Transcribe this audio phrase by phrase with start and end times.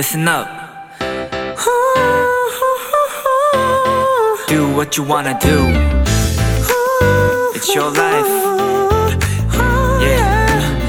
[0.00, 0.48] listen up.
[4.48, 5.58] Do what you wanna do.
[7.54, 8.26] It's your life.
[10.00, 10.80] Yeah.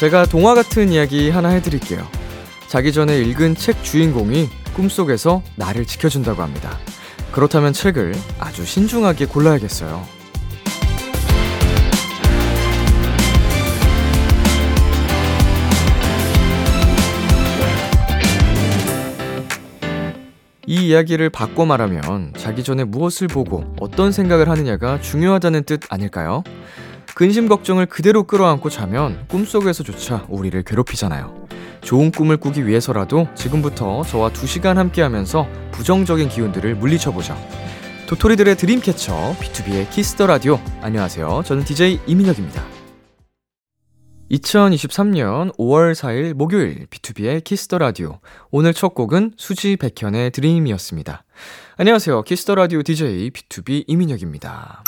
[0.00, 2.04] 제가 동화 같은 이야기 하나 해드릴게요.
[2.66, 6.76] 자기 전에 읽은 책 주인공이 꿈속에서 나를 지켜준다고 합니다.
[7.30, 10.19] 그렇다면 책을 아주 신중하게 골라야겠어요.
[20.90, 26.42] 이 이야기를 바꿔 말하면 자기 전에 무엇을 보고 어떤 생각을 하느냐가 중요하다는 뜻 아닐까요?
[27.14, 31.46] 근심 걱정을 그대로 끌어안고 자면 꿈속에서조차 우리를 괴롭히잖아요.
[31.80, 37.36] 좋은 꿈을 꾸기 위해서라도 지금부터 저와 2시간 함께 하면서 부정적인 기운들을 물리쳐보죠.
[38.08, 40.58] 도토리들의 드림캐쳐 B2B의 키스터 라디오.
[40.82, 41.42] 안녕하세요.
[41.44, 42.79] 저는 DJ 이민혁입니다.
[44.30, 48.20] 2023년 5월 4일 목요일 B2B의 키스터 라디오.
[48.50, 51.24] 오늘 첫 곡은 수지 백현의 Dream이었습니다.
[51.76, 52.22] 안녕하세요.
[52.22, 54.84] 키스터 라디오 DJ B2B 이민혁입니다.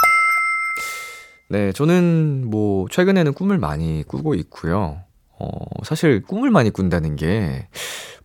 [1.48, 5.01] 네, 저는 뭐 최근에는 꿈을 많이 꾸고 있고요.
[5.39, 5.48] 어,
[5.83, 7.67] 사실 꿈을 많이 꾼다는 게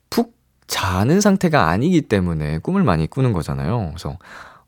[0.10, 0.36] 푹
[0.68, 3.88] 자는 상태가 아니기 때문에 꿈을 많이 꾸는 거잖아요.
[3.90, 4.18] 그래서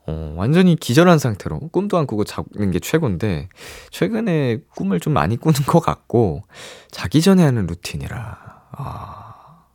[0.09, 3.47] 어, 완전히 기절한 상태로 꿈도 안 꾸고 자는 게 최고인데
[3.91, 6.43] 최근에 꿈을 좀 많이 꾸는 것 같고
[6.89, 8.37] 자기 전에 하는 루틴이라.
[8.71, 9.65] 아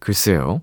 [0.00, 0.62] 글쎄요.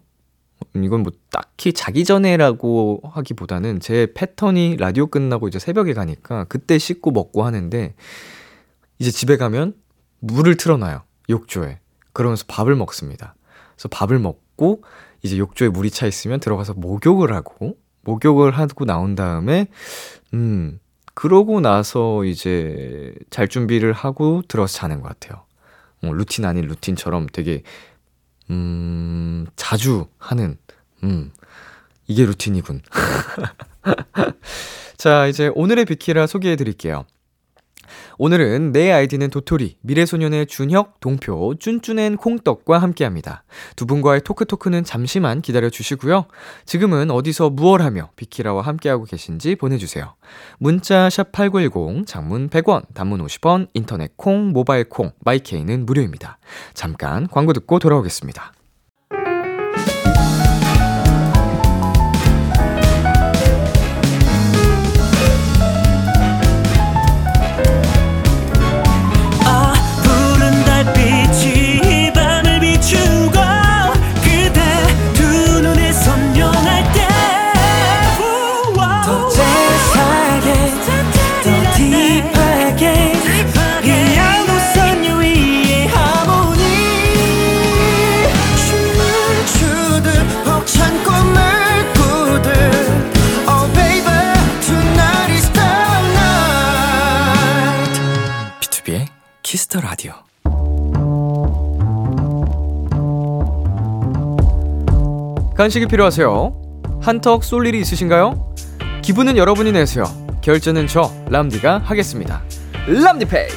[0.75, 7.11] 이건 뭐 딱히 자기 전에라고 하기보다는 제 패턴이 라디오 끝나고 이제 새벽에 가니까 그때 씻고
[7.11, 7.95] 먹고 하는데
[8.99, 9.75] 이제 집에 가면
[10.19, 11.79] 물을 틀어놔요 욕조에.
[12.11, 13.35] 그러면서 밥을 먹습니다.
[13.75, 14.83] 그래서 밥을 먹고
[15.21, 19.67] 이제 욕조에 물이 차 있으면 들어가서 목욕을 하고 목욕을 하고 나온 다음에,
[20.33, 20.79] 음,
[21.13, 25.43] 그러고 나서 이제 잘 준비를 하고 들어서 자는 것 같아요.
[26.03, 27.63] 어, 루틴 아닌 루틴처럼 되게,
[28.49, 30.57] 음, 자주 하는,
[31.03, 31.31] 음,
[32.07, 32.81] 이게 루틴이군.
[34.97, 37.05] 자, 이제 오늘의 비키라 소개해 드릴게요.
[38.17, 43.43] 오늘은 내 아이디는 도토리, 미래소년의 준혁, 동표, 쭌쭌앤 콩떡과 함께합니다.
[43.75, 46.25] 두 분과의 토크토크는 잠시만 기다려 주시고요.
[46.65, 50.15] 지금은 어디서 무얼 하며 비키라와 함께하고 계신지 보내주세요.
[50.59, 56.37] 문자 샵8910, 장문 100원, 단문 50원, 인터넷 콩, 모바일 콩, 마이케이는 무료입니다.
[56.73, 58.53] 잠깐 광고 듣고 돌아오겠습니다.
[99.53, 100.13] Kiss the Radio.
[105.55, 106.99] 간식이 필요하세요?
[106.99, 108.55] 한턱 쏠 일이 있으신가요?
[109.03, 110.05] 기분은 여러분이 내세요.
[110.41, 112.41] 결제는 저 람디가 하겠습니다.
[112.87, 113.49] 람디페이.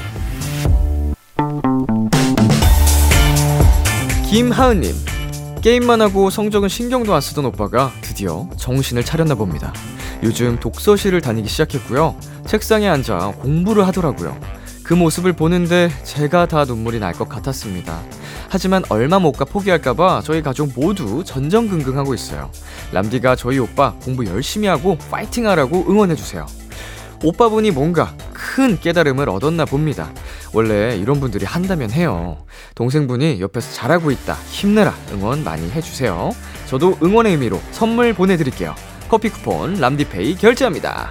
[4.29, 4.93] 김하은님.
[5.63, 9.73] 게임만 하고 성적은 신경도 안 쓰던 오빠가 드디어 정신을 차렸나 봅니다.
[10.23, 12.17] 요즘 독서실을 다니기 시작했고요.
[12.47, 14.39] 책상에 앉아 공부를 하더라고요.
[14.87, 18.01] 그 모습을 보는데 제가 다 눈물이 날 것 같았습니다.
[18.49, 22.51] 하지만 얼마 못 가 포기할까봐 저희 가족 모두 전전긍긍하고 있어요.
[22.93, 26.47] 람디가 저희 오빠 공부 열심히 하고 파이팅 하라고 응원해주세요.
[27.25, 30.13] 오빠분이 뭔가 큰 깨달음을 얻었나 봅니다.
[30.53, 32.37] 원래 이런 분들이 한다면 해요.
[32.77, 34.35] 동생분이 옆에서 잘하고 있다.
[34.51, 34.95] 힘내라.
[35.13, 36.31] 응원 많이 해주세요.
[36.67, 38.75] 저도 응원의 의미로 선물 보내드릴게요.
[39.09, 41.11] 커피 쿠폰 람디페이 결제합니다.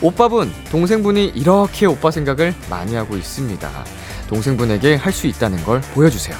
[0.00, 3.68] 오빠분, 동생분이 이렇게 오빠 생각을 많이 하고 있습니다.
[4.28, 6.36] 동생분에게 할 수 있다는 걸 보여주세요.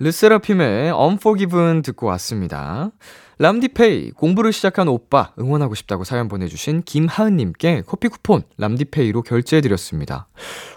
[0.00, 2.90] 르세라핌의 Unforgiven 듣고 왔습니다.
[3.38, 10.28] 람디페이, 공부를 시작한 오빠, 응원하고 싶다고 사연 보내주신 김하은님께 커피 쿠폰 람디페이로 결제해드렸습니다.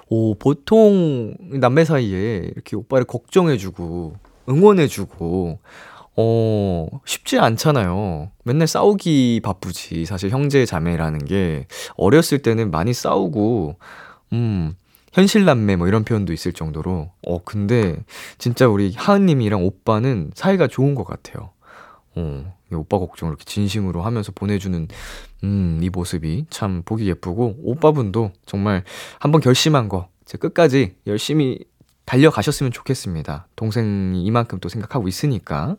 [0.09, 4.15] 오, 보통 남매 사이에 이렇게 오빠를 걱정해주고,
[4.49, 5.59] 응원해주고,
[6.19, 8.31] 어, 쉽지 않잖아요.
[8.43, 10.05] 맨날 싸우기 바쁘지.
[10.05, 13.77] 사실 형제 자매라는 게 어렸을 때는 많이 싸우고,
[14.33, 14.75] 음,
[15.13, 17.11] 현실남매 뭐 이런 표현도 있을 정도로.
[17.25, 18.03] 어, 근데
[18.39, 21.51] 진짜 우리 하은님이랑 오빠는 사이가 좋은 것 같아요.
[22.15, 24.87] 어, 오빠 걱정을 이렇게 진심으로 하면서 보내주는,
[25.43, 28.83] 음, 이 모습이 참 보기 예쁘고, 오빠분도 정말
[29.19, 31.59] 한번 결심한 거, 제 끝까지 열심히
[32.07, 33.47] 달려가셨으면 좋겠습니다.
[33.55, 35.75] 동생이 이만큼 또 생각하고 있으니까.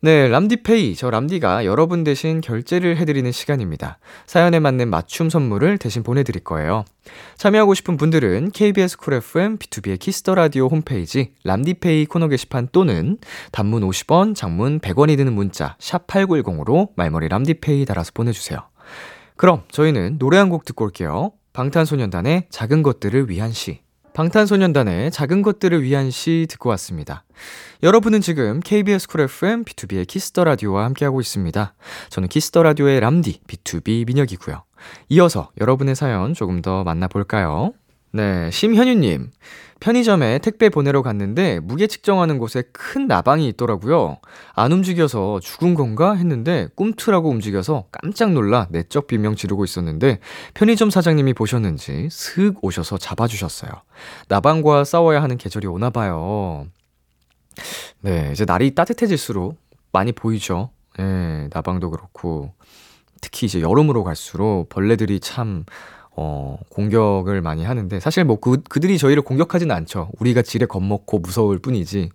[0.00, 0.94] 네, 람디페이.
[0.94, 3.98] 저 람디가 여러분 대신 결제를 해드리는 시간입니다.
[4.26, 6.84] 사연에 맞는 맞춤 선물을 대신 보내드릴 거예요.
[7.38, 13.18] 참여하고 싶은 분들은 KBS 쿨 FM B2B의 키스터 라디오 홈페이지 람디페이 코너 게시판 또는
[13.52, 18.60] 단문 50원, 장문 100원이 드는 문자 샵 8910으로 말머리 람디페이 달아서 보내주세요.
[19.36, 21.32] 그럼 저희는 노래 한 곡 듣고 올게요.
[21.54, 23.85] 방탄소년단의 작은 것들을 위한 시.
[24.16, 27.24] 방탄소년단의 작은 것들을 위한 시 듣고 왔습니다.
[27.82, 31.74] 여러분은 지금 KBS 쿨 FM B2B의 키스터 라디오와 함께하고 있습니다.
[32.08, 34.64] 저는 키스터 라디오의 람디 B2B 민혁이고요.
[35.10, 37.74] 이어서 여러분의 사연 조금 더 만나볼까요?
[38.16, 39.30] 네, 심현유님.
[39.78, 44.16] 편의점에 택배 보내러 갔는데 무게 측정하는 곳에 큰 나방이 있더라고요.
[44.54, 50.20] 안 움직여서 죽은 건가 했는데 꿈틀하고 움직여서 깜짝 놀라 내적 비명 지르고 있었는데
[50.54, 53.70] 편의점 사장님이 보셨는지 슥 오셔서 잡아주셨어요.
[54.28, 56.66] 나방과 싸워야 하는 계절이 오나 봐요.
[58.00, 59.58] 네, 이제 날이 따뜻해질수록
[59.92, 60.70] 많이 보이죠.
[60.98, 62.54] 예, 네, 나방도 그렇고
[63.20, 65.64] 특히 이제 여름으로 갈수록 벌레들이 참
[66.16, 70.10] 어, 공격을 많이 하는데, 사실 뭐 그, 그들이 저희를 공격하지는 않죠.
[70.18, 72.10] 우리가 지레 겁먹고 무서울 뿐이지.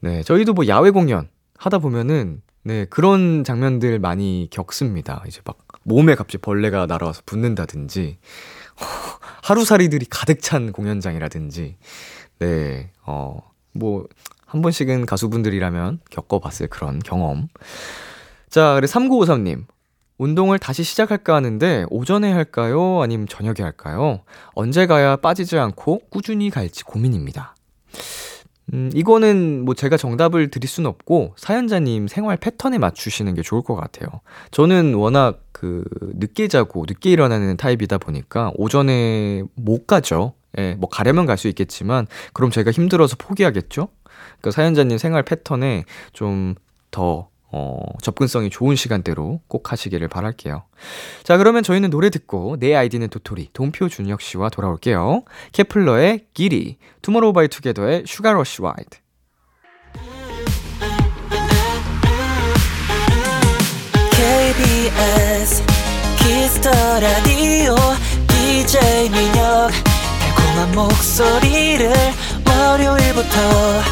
[0.00, 5.24] 네, 저희도 뭐 야외 공연 하다 보면은, 네, 그런 장면들 많이 겪습니다.
[5.26, 8.18] 이제 막 몸에 갑자기 벌레가 날아와서 붙는다든지,
[9.42, 11.76] 하루살이들이 가득 찬 공연장이라든지,
[12.40, 13.38] 네, 어,
[13.72, 14.06] 뭐,
[14.44, 17.48] 한 번씩은 가수분들이라면 겪어봤을 그런 경험.
[18.50, 19.64] 자, 그래 3953님.
[20.22, 23.02] 운동을 다시 시작할까 하는데 오전에 할까요?
[23.02, 24.20] 아니면 저녁에 할까요?
[24.54, 27.56] 언제 가야 빠지지 않고 꾸준히 갈지 고민입니다.
[28.72, 33.74] 음, 이거는 뭐 제가 정답을 드릴 수는 없고 사연자님 생활 패턴에 맞추시는 게 좋을 것
[33.74, 34.08] 같아요.
[34.52, 40.34] 저는 워낙 그 늦게 자고 늦게 일어나는 타입이다 보니까 오전에 못 가죠.
[40.56, 43.88] 예, 뭐 가려면 갈 수 있겠지만 그럼 제가 힘들어서 포기하겠죠?
[44.40, 50.64] 그 사연자님 생활 패턴에 좀더 어, 접근성이 좋은 시간대로 꼭 하시기를 바랄게요.
[51.22, 55.24] 자, 그러면 저희는 노래 듣고 내 아이디는 도토리, 동표 준혁 씨와 돌아올게요.
[55.52, 59.02] 케플러의 Giddy, 투모로우바이투게더의 Sugar Rush Ride.
[66.18, 66.70] 키스터
[67.00, 67.74] 라디오
[68.28, 69.70] DJ 민혁
[70.52, 71.92] 달콤한 목소리를
[72.46, 73.82] 월요일부터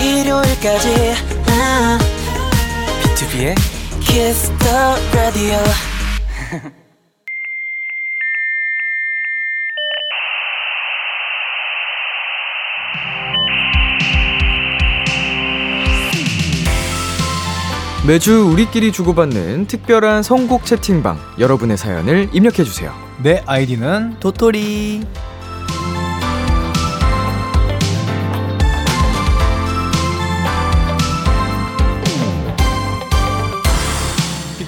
[0.00, 1.14] 일요일까지
[1.48, 2.17] 아.
[3.18, 3.54] B2B의
[4.00, 4.78] Kiss the
[5.12, 5.58] Radio.
[18.06, 22.94] 매주 우리끼리 주고받는 특별한 선곡 채팅방 여러분의 사연을 입력해주세요.
[23.22, 25.02] 내 아이디는 도토리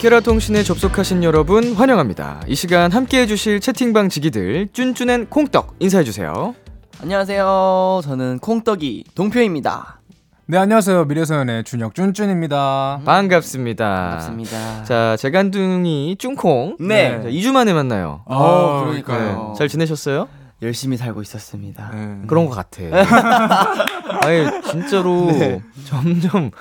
[0.01, 2.41] 비케라 통신에 접속하신 여러분 환영합니다.
[2.47, 6.55] 이 시간 함께 해 주실 채팅방 지기들 쭌쭌앤 콩떡 인사해 주세요.
[7.03, 8.01] 안녕하세요.
[8.03, 10.01] 저는 콩떡이 동표입니다.
[10.47, 13.03] 네 안녕하세요 미래소연의 준혁 쭌쭌입니다.
[13.05, 13.85] 반갑습니다.
[13.85, 14.85] 반갑습니다.
[14.85, 16.79] 자 재간둥이 쭌콩.
[16.81, 17.21] 네.
[17.23, 18.23] 자, 2주 만에 만나요.
[18.25, 19.49] 어, 그러니까요.
[19.53, 19.59] 네.
[19.59, 20.29] 잘 지내셨어요?
[20.63, 21.91] 열심히 살고 있었습니다.
[21.95, 22.23] 네.
[22.27, 22.81] 그런 것 같아.
[24.25, 25.63] 아니 진짜로 네.
[25.85, 26.53] 점점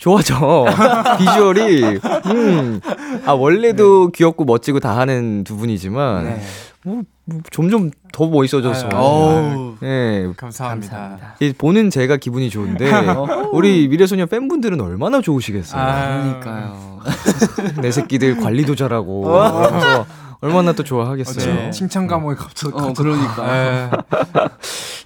[0.00, 0.64] 좋아져.
[1.18, 1.82] 비주얼이.
[2.26, 2.80] 음.
[3.26, 6.40] 아 원래도 귀엽고 멋지고 다 하는 두 분이지만 네.
[6.82, 8.88] 뭐, 뭐 점점 더 멋있어져서.
[8.88, 9.76] 아유, 어우.
[9.80, 10.32] 네.
[10.38, 10.90] 감사합니다.
[10.90, 11.34] 감사합니다.
[11.40, 12.90] 이 보는 제가 기분이 좋은데
[13.52, 15.80] 우리 미래소년 팬분들은 얼마나 좋으시겠어요.
[15.80, 17.00] 아, 그러니까요.
[17.82, 20.06] 내 새끼들 관리도 잘하고 그래서
[20.40, 21.68] 얼마나 또 좋아하겠어요.
[21.68, 24.02] 어, 칭찬 감옥에 갑자기 어, 그러니까.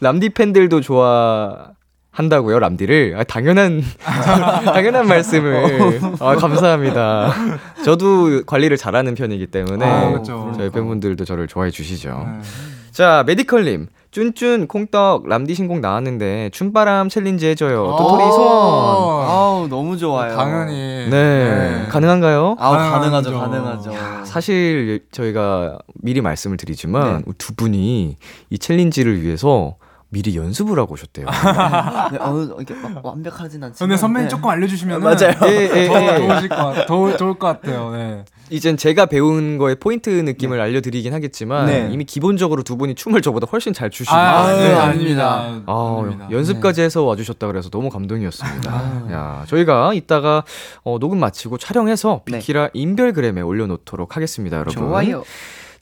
[0.00, 1.72] 람디 팬들도 좋아
[2.14, 3.16] 한다고요, 람디를?
[3.18, 3.82] 아, 당연한,
[4.72, 6.00] 당연한 말씀을.
[6.20, 7.32] 아, 감사합니다.
[7.84, 10.52] 저도 관리를 잘하는 편이기 때문에 아, 그렇죠.
[10.56, 12.26] 저희 팬분들도 저를 좋아해 주시죠.
[12.26, 12.40] 네.
[12.92, 13.88] 자, 메디컬님.
[14.12, 17.82] 쭌쭌 콩떡 람디 신곡 나왔는데 춤바람 challenge 해줘요.
[17.84, 17.96] 어.
[17.96, 19.26] 도토리 소원.
[19.26, 20.36] 아우, 너무 좋아요.
[20.36, 21.86] 당연히 네.
[21.90, 22.54] 가능한가요?
[22.60, 23.90] 아우, 가능하죠, 가능하죠.
[23.90, 24.24] 가능하죠.
[24.24, 27.32] 사실 저희가 미리 말씀을 드리지만 네.
[27.38, 28.16] 두 분이
[28.50, 29.74] 이 챌린지를 위해서
[30.14, 31.26] 미리 연습을 하고 오셨대요.
[32.12, 33.88] 네, 어느 이렇게 막 완벽하진 않지만.
[33.88, 34.28] 근데 선배님 네.
[34.30, 35.34] 조금 알려주시면 맞아요.
[35.46, 36.18] 예, 예, 더 예.
[36.18, 37.90] 좋으실 것 같, 더 좋을 것 같아요.
[37.90, 38.24] 네.
[38.50, 41.88] 이젠 제가 배운 거의 포인트 느낌을 알려드리긴 하겠지만 네.
[41.90, 45.62] 이미 기본적으로 두 분이 춤을 저보다 훨씬 잘 추시고 아, 아유, 네, 아닙니다.
[45.66, 46.28] 아, 아닙니다.
[46.30, 49.10] 연습까지 해서 와주셨다 그래서 너무 감동이었습니다.
[49.12, 50.44] 야, 저희가 이따가
[50.84, 52.38] 어, 녹음 마치고 촬영해서 네.
[52.38, 54.74] 비키라 인별그램에 올려놓도록 하겠습니다, 여러분.
[54.74, 55.24] 좋아요.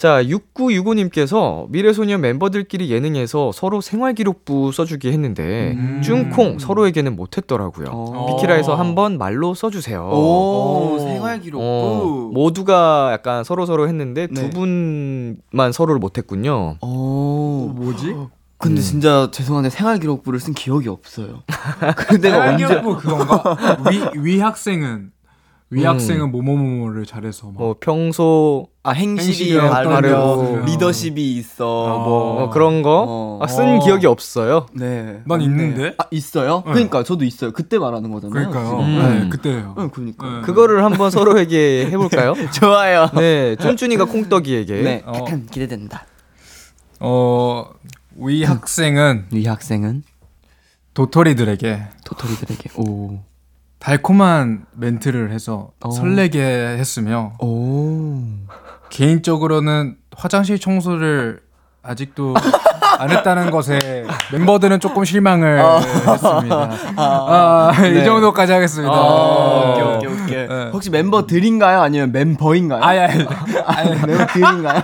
[0.02, 6.00] 자, 6965님께서 미래소년 멤버들끼리 예능에서 서로 생활기록부 써주기 했는데 음.
[6.02, 7.86] 쭝콩 서로에게는 못했더라고요.
[7.92, 8.26] 어.
[8.34, 10.02] 비키라에서 한번 말로 써주세요.
[10.12, 10.98] 오, 오.
[10.98, 11.64] 생활 기록부.
[11.64, 14.34] 어, 모두가 약간 서로 서로 했는데 네.
[14.34, 16.78] 두 분만 서로를 못했군요.
[16.80, 17.70] 오.
[17.72, 18.16] 뭐지?
[18.58, 18.82] 근데 음.
[18.82, 21.44] 진짜 죄송한데 생활 기록부를 쓴 기억이 없어요.
[21.96, 23.56] 그 내가 언제 뭐 그건가?
[23.88, 25.12] 위 위 학생은
[25.70, 27.54] 위학생은 뭐뭐뭐를 잘해서 막.
[27.54, 31.64] 뭐 평소 아 행실이 행실이 바르며 어떤 리더십이 있어.
[31.66, 31.98] 어.
[32.04, 33.38] 뭐 어, 그런 거 어.
[33.40, 33.78] 아, 쓴 어.
[33.78, 34.66] 기억이 없어요.
[34.72, 35.22] 네.
[35.24, 35.82] 난 아, 있는데?
[35.82, 35.94] 네.
[35.98, 36.64] 아 있어요?
[36.66, 36.72] 네.
[36.72, 37.52] 그러니까 저도 있어요.
[37.52, 38.50] 그때 말하는 거잖아요.
[38.50, 38.80] 그러니까요.
[38.80, 38.98] 음.
[38.98, 39.76] 네, 그때요.
[39.78, 40.26] 응, 그러니까.
[40.28, 40.40] 네.
[40.42, 42.34] 그거를 한번 서로에게 해볼까요?
[42.60, 43.08] 좋아요.
[43.14, 44.82] 네, 쭌쭌이가 콩떡이에게.
[44.82, 45.02] 네.
[45.06, 45.24] 어.
[45.50, 46.04] 기대된다.
[46.98, 47.66] 어,
[48.16, 50.02] 위 학생은 이 학생은
[50.94, 53.20] 도토리들에게 도토리들에게 오.
[53.78, 55.90] 달콤한 멘트를 해서 어.
[55.90, 58.22] 설레게 했으며 오.
[58.92, 61.40] 개인적으로는 화장실 청소를
[61.82, 62.34] 아직도
[62.98, 65.58] 안 했다는 것에 멤버들은 조금 실망을
[66.06, 66.70] 했습니다.
[66.96, 68.04] 아, 이 네.
[68.04, 68.92] 정도까지 하겠습니다.
[68.94, 69.82] 아, 네.
[69.82, 70.46] 오케이 오케이 오케이.
[70.46, 70.70] 네.
[70.72, 71.80] 혹시 멤버들인가요?
[71.80, 72.82] 아니면 멤버인가요?
[72.82, 72.98] 아니,
[73.64, 74.82] 아니, 멤버들인가요?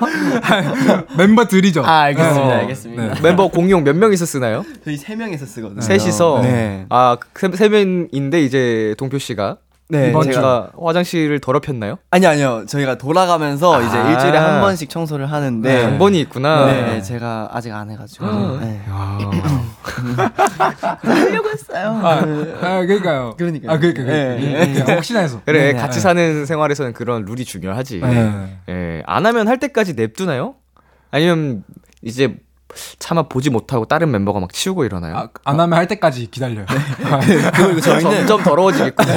[1.19, 1.83] 멤버들이죠.
[1.85, 2.47] 아, 알겠습니다.
[2.47, 2.55] 네.
[2.55, 3.15] 알겠습니다.
[3.15, 3.21] 네.
[3.23, 4.65] 멤버 공용 몇 명이서 쓰나요?
[4.85, 5.83] 저희 세 명이서 쓰거든요.
[5.83, 6.41] 셋이서.
[6.43, 6.87] 네.
[6.89, 9.59] 아, 세, 세 명인데 이제 동표 씨가
[9.91, 10.11] 네.
[10.11, 11.97] 이번 제가 화장실을 더럽혔나요?
[12.11, 12.65] 아니 아니요.
[12.67, 14.11] 저희가 돌아가면서 이제 아.
[14.11, 15.83] 일주일에 한 번씩 청소를 하는데 네.
[15.83, 16.67] 한 번이 있구나.
[16.67, 18.27] 네, 제가 아직 안 해가지고.
[18.61, 18.83] 네.
[18.89, 19.19] 야.
[21.01, 22.01] 하려고 했어요.
[22.03, 22.19] 아,
[22.61, 23.35] 아, 그러니까요.
[23.39, 23.73] 그러니까요.
[23.73, 24.03] 아, 그러니까.
[24.05, 24.39] 네.
[24.41, 24.95] 그러니까.
[24.95, 25.41] 혹시나 해서.
[25.47, 25.79] 그래, 네.
[25.79, 28.01] 같이 사는 생활에서는 그런 룰이 중요하지.
[28.01, 28.59] 네.
[28.69, 30.57] 예, 안 하면 할 때까지 냅두나요?
[31.11, 31.65] 아니면
[32.03, 32.37] 이제
[32.99, 35.17] 차마 보지 못하고 다른 멤버가 막 치우고 이러나요?
[35.17, 36.67] 아, 안 하면 할 때까지 기다려요.
[37.55, 39.13] 그리고 저희는 점점 더러워지겠구나.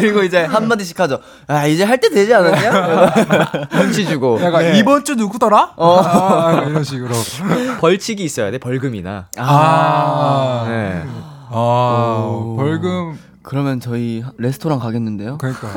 [0.00, 1.20] 그리고 이제 한 마디씩 하죠.
[1.46, 3.68] 아 이제 할 때 되지 않았냐?
[3.80, 5.74] 눈치 주고 약간 이번 주 누구더라?
[5.76, 6.00] 어.
[6.04, 7.14] 아, 이런 식으로.
[7.80, 9.28] 벌칙이 있어야 돼 벌금이나.
[9.38, 10.64] 아.
[10.68, 11.02] 네.
[11.50, 12.56] 아, 오.
[12.56, 13.18] 벌금.
[13.42, 15.36] 그러면 저희 레스토랑 가겠는데요?
[15.38, 15.68] 그러니까.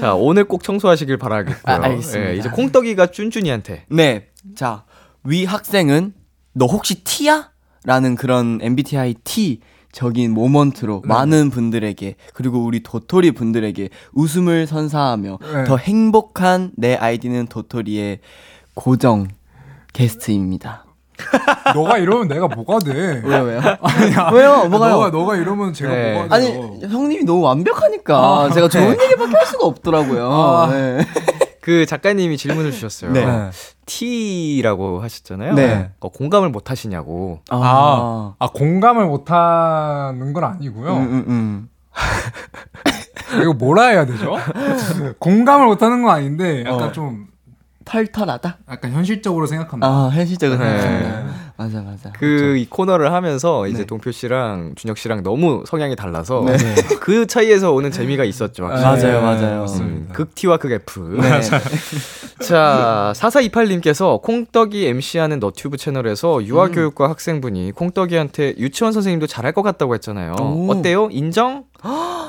[0.00, 1.74] 자 오늘 꼭 청소하시길 바라겠고요.
[1.74, 2.30] 아, 알겠습니다.
[2.30, 4.27] 예, 이제 콩떡이가 쭌쭌이한테 네.
[4.54, 4.84] 자,
[5.24, 6.14] 위 학생은
[6.52, 7.50] 너 혹시 T야?
[7.84, 9.60] 라는 그런 MBTI T
[9.92, 15.64] 적인 모먼트로 많은 분들에게 그리고 우리 도토리 분들에게 웃음을 선사하며 네.
[15.64, 18.20] 더 행복한 내 아이디는 도토리의
[18.74, 19.28] 고정
[19.92, 20.84] 게스트입니다.
[21.74, 23.22] 너가 이러면 내가 뭐가 돼?
[23.24, 23.60] 왜요, 왜요?
[23.80, 24.30] 아니야.
[24.34, 24.68] 왜요?
[24.68, 24.92] 뭐가요?
[24.92, 26.12] 너가, 너가 이러면 제가 네.
[26.14, 26.78] 뭐가 아니, 돼요?
[26.82, 29.04] 형님이 너무 완벽하니까 아, 제가 좋은 네.
[29.04, 30.30] 얘기밖에 할 수가 없더라고요.
[30.30, 30.70] 아.
[31.68, 31.80] 네.
[31.80, 33.12] 그 작가님이 질문을 주셨어요.
[33.12, 33.26] 네.
[33.26, 33.50] 네.
[33.84, 35.52] T라고 하셨잖아요.
[35.54, 35.90] 네.
[36.00, 37.40] 어, 공감을 못 하시냐고.
[37.50, 40.96] 아, 아, 공감을 못 하는 건 아니고요.
[40.96, 41.68] 음, 음, 음.
[43.42, 44.36] 이거 뭐라 해야 되죠?
[45.20, 46.92] 공감을 못 하는 건 아닌데, 약간 어.
[46.92, 47.26] 좀,
[47.88, 48.58] 털털하다?
[48.70, 49.86] 약간 현실적으로 생각합니다.
[49.88, 50.78] 아, 현실적으로 네.
[50.78, 51.34] 생각합니다.
[51.56, 52.12] 맞아, 맞아.
[52.12, 53.84] 그이 코너를 하면서 이제 네.
[53.84, 56.56] 동표 씨랑 준혁 씨랑 너무 성향이 달라서 네.
[57.00, 58.66] 그 차이에서 오는 재미가 있었죠.
[58.66, 59.10] 확실히.
[59.12, 59.54] 맞아요, 맞아요.
[59.54, 60.14] 음, 맞습니다.
[60.14, 61.00] 극 T와 극 F.
[61.20, 61.40] 네.
[62.44, 70.36] 자, 4428님께서 콩떡이 MC하는 너튜브 채널에서 유아교육과 학생분이 콩떡이한테 유치원 선생님도 잘할 것 같다고 했잖아요.
[70.38, 70.70] 오.
[70.70, 71.08] 어때요?
[71.10, 71.64] 인정?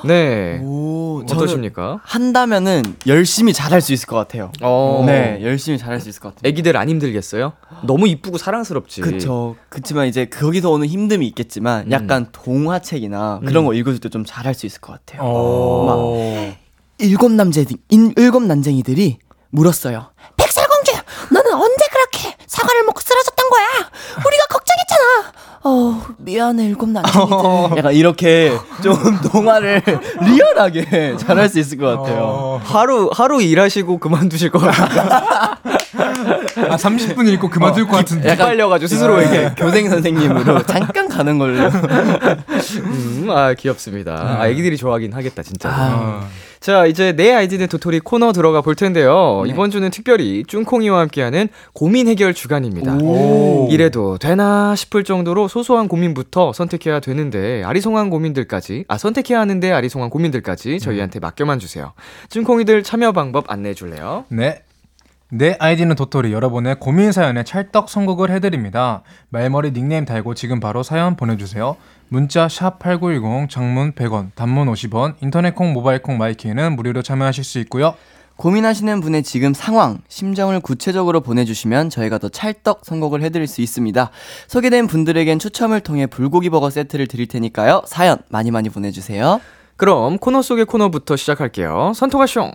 [0.06, 0.60] 네.
[0.62, 2.00] 오, 어떠십니까?
[2.04, 4.52] 한다면은 열심히 잘할 수 있을 것 같아요.
[4.62, 5.04] 어.
[5.06, 6.50] 네, 열심히 잘할 수 있을 것 같아요.
[6.50, 7.54] 애기들 안 힘들겠어요?
[7.84, 9.02] 너무 이쁘고 사랑스럽지.
[9.02, 9.56] 그쵸.
[9.70, 11.92] 그치만 이제 거기서 오는 힘듦이 있겠지만 음.
[11.92, 15.22] 약간 동화책이나 그런 거 읽어줄 때 좀 잘할 수 있을 것 같아요.
[15.24, 16.56] 어.
[16.98, 19.20] 일곱 남자 인 일곱 난쟁이들이
[19.52, 20.12] 물었어요.
[20.36, 20.92] 백설공주,
[21.32, 21.86] 너는 언제
[22.50, 23.66] 사과를 먹고 쓰러졌던 거야?
[24.26, 25.34] 우리가 걱정했잖아.
[25.62, 27.28] 어, 미안해 일곱 난쟁이들.
[27.78, 28.52] 약간 이렇게
[28.82, 28.96] 좀
[29.32, 29.84] 동화를
[30.22, 32.18] 리얼하게 잘할 수 있을 것 같아요.
[32.24, 32.62] 어.
[32.64, 35.58] 하루 하루 일하시고 그만두실 것 같아요.
[36.70, 38.36] 아, 30분 읽고 그만둘 것 같은데.
[38.36, 39.52] 빨려가지고 스스로에게.
[39.56, 41.68] 교생 선생님으로 잠깐 가는 걸로.
[41.68, 44.38] 음, 아 귀엽습니다.
[44.40, 45.70] 아 애기들이 좋아하긴 하겠다 진짜.
[45.70, 46.28] 어.
[46.60, 49.44] 자, 이제 내 아이디는 도토리 코너 들어가 볼 텐데요.
[49.46, 49.52] 네.
[49.52, 52.98] 이번 주는 특별히 쭝콩이와 함께하는 고민 해결 주간입니다.
[53.02, 53.70] 오.
[53.72, 60.80] 이래도 되나 싶을 정도로 소소한 고민부터 선택해야 되는데 아리송한 고민들까지 아 선택해야 하는데 아리송한 고민들까지
[60.80, 61.94] 저희한테 맡겨만 주세요.
[62.30, 64.26] 쭝콩이들 참여 방법 안내해 줄래요?
[64.28, 64.62] 네.
[65.32, 69.04] 내 아이디는 도토리 여러분의 고민 사연에 찰떡 선곡을 해드립니다.
[69.30, 71.76] 말머리 닉네임 달고 지금 바로 사연 보내주세요.
[72.08, 77.44] 문자 샵 #8910 장문 100원, 단문 50원, 인터넷 콩, 모바일 콩, my K는 무료로 참여하실
[77.44, 77.94] 수 있고요.
[78.38, 84.10] 고민하시는 분의 지금 상황, 심정을 구체적으로 보내주시면 저희가 더 찰떡 선곡을 해드릴 수 있습니다.
[84.48, 87.84] 소개된 분들에겐 추첨을 통해 불고기 버거 세트를 드릴 테니까요.
[87.86, 89.42] 사연 많이 많이 보내주세요.
[89.78, 91.94] 그럼 코너 속의 코너부터 시작할게요.
[91.96, 92.54] 선톡하숑.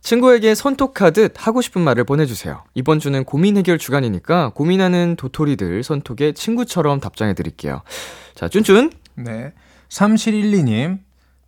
[0.00, 2.62] 친구에게 선톡하듯 하고 싶은 말을 보내주세요.
[2.74, 7.82] 이번 주는 고민 해결 주간이니까 고민하는 도토리들 선톡에 친구처럼 답장해 드릴게요.
[8.34, 8.90] 자, 쭌쭌.
[9.16, 9.52] 네.
[9.88, 11.00] 3712님,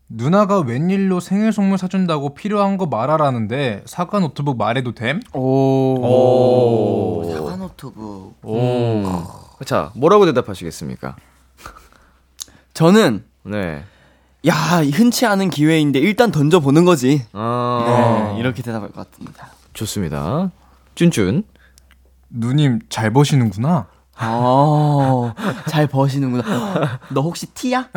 [0.08, 5.20] 누나가 웬일로 생일 선물 사준다고 필요한 거 말하라는데 사과 노트북 말해도 됨?
[5.34, 7.22] 오.
[7.32, 8.44] 사과 노트북.
[8.44, 9.02] 오.
[9.64, 11.16] 자, 뭐라고 대답하시겠습니까?
[12.74, 13.84] 저는 네.
[14.46, 14.54] 야
[14.92, 17.26] 흔치 않은 기회인데 일단 던져보는 거지.
[17.32, 19.48] 아, 네, 이렇게 대답할 것 같습니다.
[19.74, 20.50] 좋습니다.
[20.94, 21.44] 쭌쭌.
[22.30, 23.86] 누님 잘 버시는구나.
[24.22, 25.32] 어,
[25.66, 26.44] 잘 버시는구나.
[27.10, 27.88] 너 혹시 티야?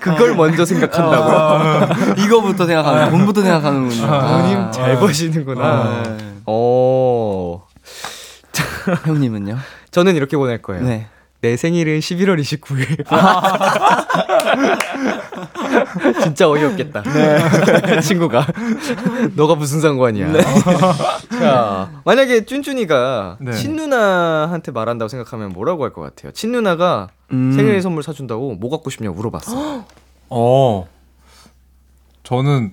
[0.00, 2.20] 그걸 먼저 생각한다고.
[2.20, 4.06] 이거부터 생각하는, 돈부터 생각하는군요.
[4.06, 6.02] 누님 잘 버시는구나.
[6.02, 6.34] 네.
[6.46, 7.62] 어.
[9.04, 9.58] 형님은요?
[9.90, 10.82] 저는 이렇게 보낼 거예요.
[10.84, 11.06] 네.
[11.42, 13.04] 내 생일은 11월 29일.
[16.22, 17.02] 진짜 어이없겠다.
[18.00, 18.46] 친구가.
[19.34, 20.32] 너가 무슨 상관이야.
[21.30, 23.52] 자, 만약에 쭌쭌이가 네.
[23.52, 26.30] 친누나한테 말한다고 생각하면 뭐라고 할 것 같아요?
[26.32, 27.52] 친누나가 음.
[27.52, 29.84] 생일 선물 사준다고 뭐 갖고 싶냐고 물어봤어.
[30.30, 30.88] 어.
[32.22, 32.72] 저는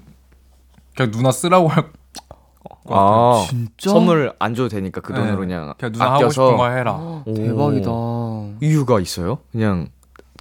[0.96, 1.86] 그냥 누나 쓰라고 할
[2.90, 3.90] 아, 진짜?
[3.92, 5.20] 선물 안 줘도 되니까 그 네.
[5.20, 6.46] 돈으로 그냥, 그냥 누나 하고 아껴서.
[6.48, 6.94] 싶은 거 해라.
[7.26, 7.34] 오.
[7.34, 7.90] 대박이다.
[8.62, 9.40] 이유가 있어요?
[9.52, 9.88] 그냥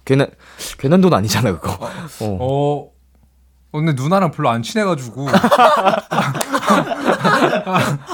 [0.05, 0.27] 괜한
[0.77, 1.71] 괜한 돈 아니잖아 그거.
[2.21, 2.37] 어.
[2.41, 2.89] 어.
[3.71, 5.27] 근데 누나랑 별로 안 친해가지고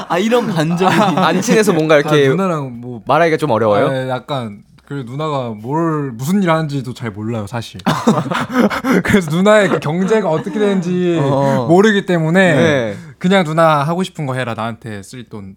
[0.09, 0.93] 아, 이런 반전이.
[1.17, 3.87] 안 친해서 뭔가 아, 이렇게 누나랑 뭐 말하기가 좀 어려워요.
[3.87, 7.79] 아, 약간 그 누나가 뭘 무슨 일 하는지도 잘 몰라요 사실.
[9.03, 11.65] 그래서 누나의 그 경제가 어떻게 되는지 어.
[11.69, 12.95] 모르기 때문에 네.
[13.17, 15.55] 그냥 누나 하고 싶은 거 해라 나한테 쓸 돈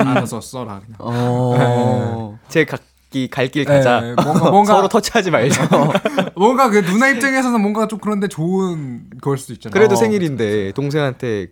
[0.00, 0.96] 알아서 써라 그냥.
[0.98, 2.38] 어.
[2.48, 4.00] 제 각기 갈길 가자.
[4.00, 5.68] 네, 뭔가 뭔가 서로 터치하지 말자.
[6.36, 9.72] 뭔가 그 누나 입장에서는 뭔가 좀 그런데 좋은 걸 수도 있잖아요.
[9.72, 11.48] 그래도 어, 생일인데 동생한테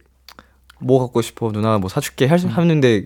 [0.80, 3.04] 뭐 갖고 싶어 누나 뭐 사줄게 할, 하는데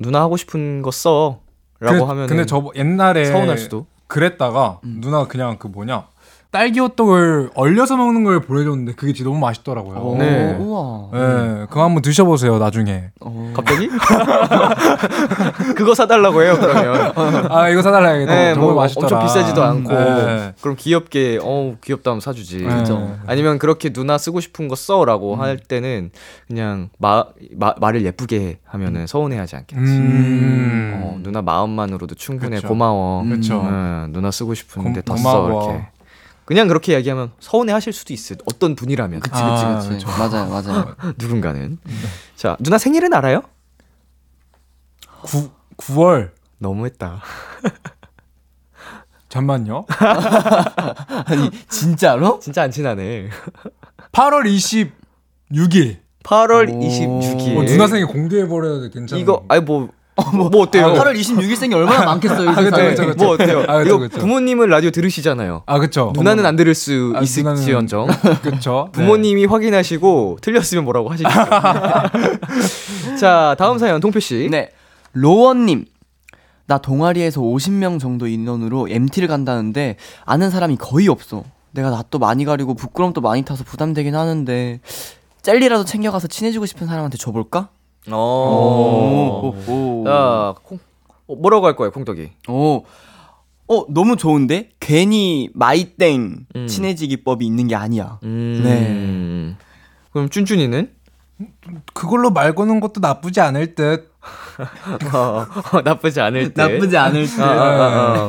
[0.00, 1.40] 누나 하고 싶은 거 써라고
[1.80, 3.86] 그, 하면 근데 저 옛날에 서운할 수도.
[4.06, 6.06] 그랬다가 누나 그냥 그 뭐냐
[6.54, 9.98] 딸기 호떡을 얼려서 먹는 걸 보내줬는데 그게 진짜 너무 맛있더라고요.
[9.98, 10.54] 오, 네.
[10.56, 11.08] 우와.
[11.12, 13.06] 네, 그거 한번 드셔보세요 나중에.
[13.20, 13.52] 어.
[13.56, 13.88] 갑자기
[15.74, 17.12] 그거 사달라고 해요 그러면.
[17.50, 18.32] 아 이거 사달라야겠다.
[18.32, 19.06] 네, 정말 뭐 맛있더라.
[19.16, 20.52] 엄청 비싸지도 않고 네.
[20.60, 22.58] 그럼 귀엽게 어 귀엽다 하면 사주지.
[22.58, 22.68] 네.
[22.76, 23.16] 그죠.
[23.26, 26.12] 아니면 그렇게 누나 쓰고 싶은 거 써라고 할 때는
[26.46, 27.24] 그냥 마,
[27.56, 29.82] 마 말을 예쁘게 하면은 서운해하지 않겠지.
[29.82, 31.00] 음.
[31.02, 32.68] 어, 누나 마음만으로도 충분해 그쵸.
[32.68, 33.24] 고마워.
[33.24, 33.60] 그쵸.
[33.64, 35.46] 응, 누나 쓰고 싶은데 고- 더 써.
[35.48, 35.93] 이렇게.
[36.44, 38.34] 그냥 그렇게 이야기하면 서운해하실 수도 있어.
[38.46, 39.88] 어떤 분이라면 그치, 그치, 아, 그치.
[39.88, 40.08] 그쵸.
[40.08, 40.94] 맞아요, 맞아요.
[41.18, 41.78] 누군가는.
[42.36, 43.42] 자 누나 생일은 알아요?
[45.22, 47.22] 9 9월 너무했다.
[49.28, 49.86] 잠만요.
[51.26, 52.38] 아니, 진짜로?
[52.38, 53.30] 진짜 안 친하네.
[54.12, 54.44] 8월
[55.50, 55.96] 26일.
[56.22, 56.78] 8월 오.
[56.78, 57.56] 26일.
[57.58, 59.20] 어, 누나 생일 공개해 버려도 괜찮아.
[59.20, 59.88] 이거 아니 뭐.
[60.32, 60.94] 뭐, 어때요?
[60.94, 62.76] 8월 26일 생이 얼마나 많겠어요, 이 아, 그쵸.
[62.76, 63.24] 그쵸, 그쵸.
[63.24, 63.64] 뭐 어때요?
[63.66, 64.18] 아, 그쵸, 이거 그쵸.
[64.20, 65.64] 부모님은 라디오 들으시잖아요.
[65.66, 66.12] 아 그쵸.
[66.14, 68.06] 누나는 안 들을 수 아, 있을지언정
[68.42, 68.90] 그쵸.
[68.94, 69.00] 네.
[69.02, 71.28] 부모님이 확인하시고 틀렸으면 뭐라고 하시죠.
[73.18, 74.48] 자 다음 사연 동표 씨.
[74.50, 74.70] 네.
[75.12, 75.86] 로원님.
[76.66, 81.44] 나 동아리에서 50명 정도 인원으로 MT를 간다는데 아는 사람이 거의 없어.
[81.72, 84.80] 내가 낯도 많이 가리고 부끄럼도 많이 타서 부담되긴 하는데
[85.42, 87.68] 젤리라도 챙겨가서 친해지고 싶은 사람한테 줘볼까?
[88.10, 89.40] 어.
[89.42, 90.78] 오, 오, 자 콩,
[91.26, 92.30] 어, 뭐라고 할 거예요 콩떡이?
[92.48, 92.84] 오.
[93.66, 94.70] 어, 너무 좋은데?
[94.78, 96.66] 괜히 마이땡 음.
[96.66, 98.18] 친해지기 법이 있는 게 아니야.
[98.22, 99.56] 네.
[100.12, 100.90] 그럼 쭌쭌이는?
[101.94, 104.12] 그걸로 말 거는 것도 나쁘지 않을 듯.
[105.14, 106.62] 어, 어, 나쁘지 않을 때.
[106.62, 107.40] 나쁘지 않을 듯.
[107.40, 108.28] 아, 아, 아,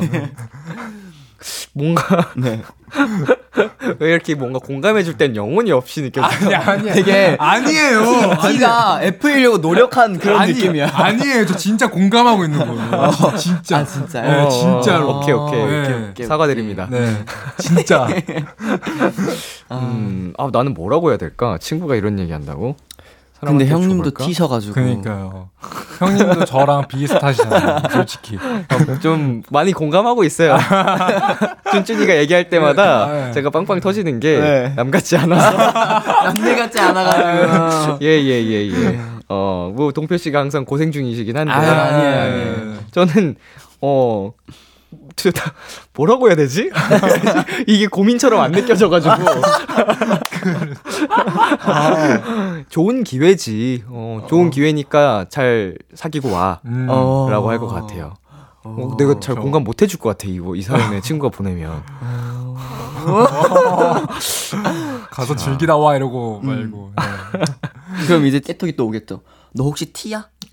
[1.76, 2.62] 뭔가 네.
[3.98, 6.26] 왜 이렇게 뭔가 공감해줄 땐 영혼이 없이 느껴져.
[6.26, 8.36] 아니 아니 되게 아니에요.
[8.40, 10.90] T가 F이려고 노력한 그런 아니, 느낌이야.
[10.90, 11.44] 아니에요.
[11.44, 13.10] 저 진짜 공감하고 있는 거예요.
[13.36, 13.78] 진짜.
[13.78, 14.30] 아, 진짜요?
[14.30, 15.18] 네, 어, 진짜로.
[15.18, 15.80] 오케이 오케이 네.
[15.82, 16.26] 오케이, 오케이.
[16.26, 16.88] 사과드립니다.
[16.90, 17.24] 네.
[17.58, 18.08] 진짜.
[19.72, 21.58] 음, 아 나는 뭐라고 해야 될까?
[21.60, 22.76] 친구가 이런 얘기 한다고?
[23.40, 24.24] 근데 형님도 줘볼까?
[24.24, 24.74] 티셔 가지고.
[24.74, 25.50] 그러니까요.
[25.98, 27.82] 형님도 저랑 비슷하시잖아요.
[27.90, 28.38] 솔직히.
[29.02, 30.56] 좀 많이 공감하고 있어요.
[31.72, 33.32] 쭌쭌이가 얘기할 때마다 네.
[33.32, 34.72] 제가 빵빵 터지는 게 네.
[34.74, 35.56] 남 같지 않아서.
[36.24, 37.98] 남들 같지 않아 가지고.
[38.02, 39.00] 예, 예, 예, 예.
[39.28, 41.52] 어, 뭐, 동표 씨가 항상 고생 중이시긴 한데.
[41.52, 42.20] 아유, 아니에요, 네.
[42.20, 42.76] 아니에요.
[42.92, 43.36] 저는,
[43.80, 44.32] 어,
[45.16, 45.52] 저 다-
[45.94, 46.70] 뭐라고 해야 되지?
[47.66, 49.14] 이게 고민처럼 안 느껴져가지고.
[51.62, 53.84] 아, 좋은 기회지.
[53.88, 56.60] 어, 좋은 기회니까 잘 사귀고 와.
[56.66, 56.86] 음.
[56.90, 57.28] 어.
[57.30, 58.14] 라고 할것 같아요.
[58.62, 61.82] 어, 내가 잘 저- 공감 못 해줄 것 같아, 이거, 이 사연에 친구가 보내면.
[65.10, 66.92] 가서 즐기다 와 이러고 말고.
[66.96, 68.06] 네.
[68.06, 69.20] 그럼 이제 깨톡이 또 오겠죠.
[69.56, 70.28] 너 혹시 티야?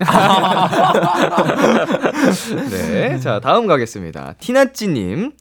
[2.70, 3.18] 네.
[3.20, 4.34] 자, 다음 가겠습니다.
[4.40, 5.32] 티나찌님.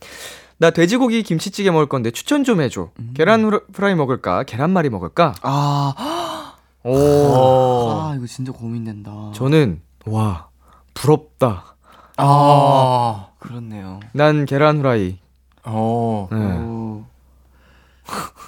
[0.58, 2.92] 나 돼지고기 김치찌개 먹을 건데 추천 좀 해줘.
[3.16, 4.44] 계란 후라- 프라이 먹을까?
[4.44, 5.34] 계란말이 먹을까?
[5.42, 7.90] 아, 오.
[7.90, 9.32] 아 이거 진짜 고민된다.
[9.34, 10.48] 저는, 와,
[10.94, 11.76] 부럽다.
[12.18, 14.00] 아, 그렇네요.
[14.14, 15.18] 난 계란 후라이.
[15.64, 16.28] 어.
[16.32, 16.38] 네.
[16.38, 17.04] 오.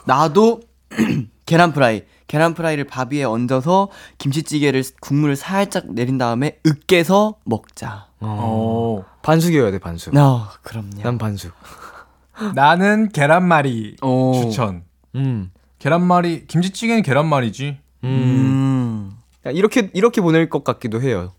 [0.05, 0.61] 나도
[1.45, 2.03] 계란 프라이.
[2.27, 8.07] 계란 프라이를 밥 위에 얹어서 김치찌개를 국물을 살짝 내린 다음에 으깨서 먹자.
[8.19, 9.03] 어.
[9.03, 9.05] 어.
[9.21, 10.15] 반숙이어야 돼, 반숙.
[10.15, 11.01] 어, 그럼요.
[11.03, 11.53] 난 반숙.
[12.55, 14.33] 나는 계란말이 오.
[14.33, 14.83] 추천.
[15.15, 15.51] 음.
[15.79, 17.77] 계란말이 김치찌개는 계란말이지.
[18.03, 18.09] 음.
[18.09, 19.11] 음.
[19.45, 21.33] 야, 이렇게, 이렇게 보낼 것 같기도 해요.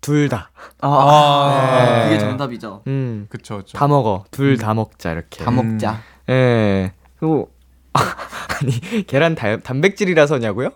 [0.00, 0.50] 둘 다.
[0.80, 2.02] 아, 아.
[2.04, 2.82] 그게 정답이죠.
[2.86, 3.26] 음.
[3.30, 3.78] 그쵸 그쵸.
[3.78, 4.24] 다 먹어.
[4.30, 5.44] 둘다 먹자, 이렇게.
[5.44, 6.00] 다 먹자.
[6.28, 6.92] 예.
[7.18, 7.50] 그리고
[8.60, 10.70] 아니 계란 달, 단백질이라서냐고요?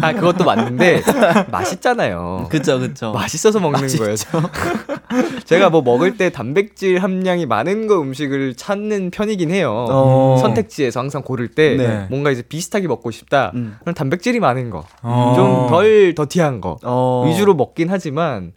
[0.00, 1.02] 아 그것도 맞는데
[1.50, 2.48] 맛있잖아요.
[2.50, 3.12] 그쵸, 그쵸.
[3.12, 4.16] 맛있어서 먹는 거예요.
[5.44, 9.86] 제가 뭐 먹을 때 단백질 함량이 많은 거 음식을 찾는 편이긴 해요.
[9.88, 10.38] 어.
[10.40, 12.06] 선택지에서 항상 고를 때 네.
[12.10, 13.52] 뭔가 이제 비슷하게 먹고 싶다.
[13.54, 13.76] 음.
[13.80, 15.34] 그럼 단백질이 많은 거, 어.
[15.36, 17.24] 좀덜 더티한 거 어.
[17.28, 18.52] 위주로 먹긴 하지만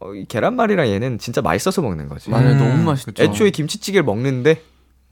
[0.00, 2.30] 어, 이 계란말이랑 얘는 진짜 맛있어서 먹는 거지.
[2.30, 2.52] 맞아요.
[2.52, 3.22] 음, 너무 맛있죠.
[3.22, 4.60] 애초에 김치찌개를 먹는데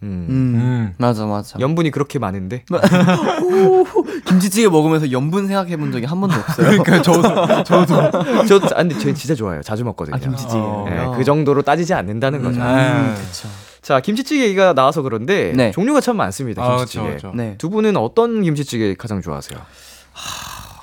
[0.04, 0.54] 음, 음.
[0.54, 0.94] 음.
[0.98, 1.58] 맞아, 맞아.
[1.58, 2.64] 염분이 그렇게 많은데
[4.26, 6.82] 김치찌개 먹으면서 염분 생각해 본 적이 한 번도 없어요.
[6.82, 8.44] 그러니까 저도 저도.
[8.46, 9.62] 저 아, 근데 저 진짜 좋아해요.
[9.62, 10.16] 자주 먹거든요.
[10.16, 10.58] 아, 김치찌개.
[10.58, 10.86] 어.
[10.88, 12.60] 네, 그 정도로 따지지 않는다는 거죠.
[12.60, 13.14] 음.
[13.16, 13.48] 그쵸.
[13.82, 15.70] 자, 김치찌개가 나와서 그런데 네.
[15.70, 16.62] 종류가 참 많습니다.
[16.62, 17.04] 아, 김치찌개.
[17.04, 17.32] 그쵸, 그쵸.
[17.34, 17.54] 네.
[17.58, 19.58] 두 분은 어떤 김치찌개 가장 좋아하세요?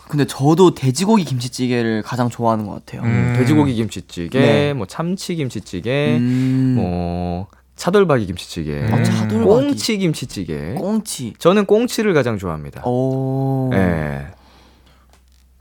[0.07, 3.01] 근데 저도 돼지고기 김치찌개를 가장 좋아하는 것 같아요.
[3.03, 3.34] 음.
[3.38, 4.73] 돼지고기 김치찌개, 네.
[4.73, 6.73] 뭐 참치 김치찌개, 음.
[6.75, 7.47] 뭐
[7.82, 9.44] 차돌박이 김치찌개, 아, 차돌박이.
[9.44, 10.76] 꽁치 김치찌개.
[10.76, 11.34] 꽁치.
[11.39, 12.84] 저는 꽁치를 가장 좋아합니다.
[12.86, 13.70] 오.
[13.72, 14.28] 네.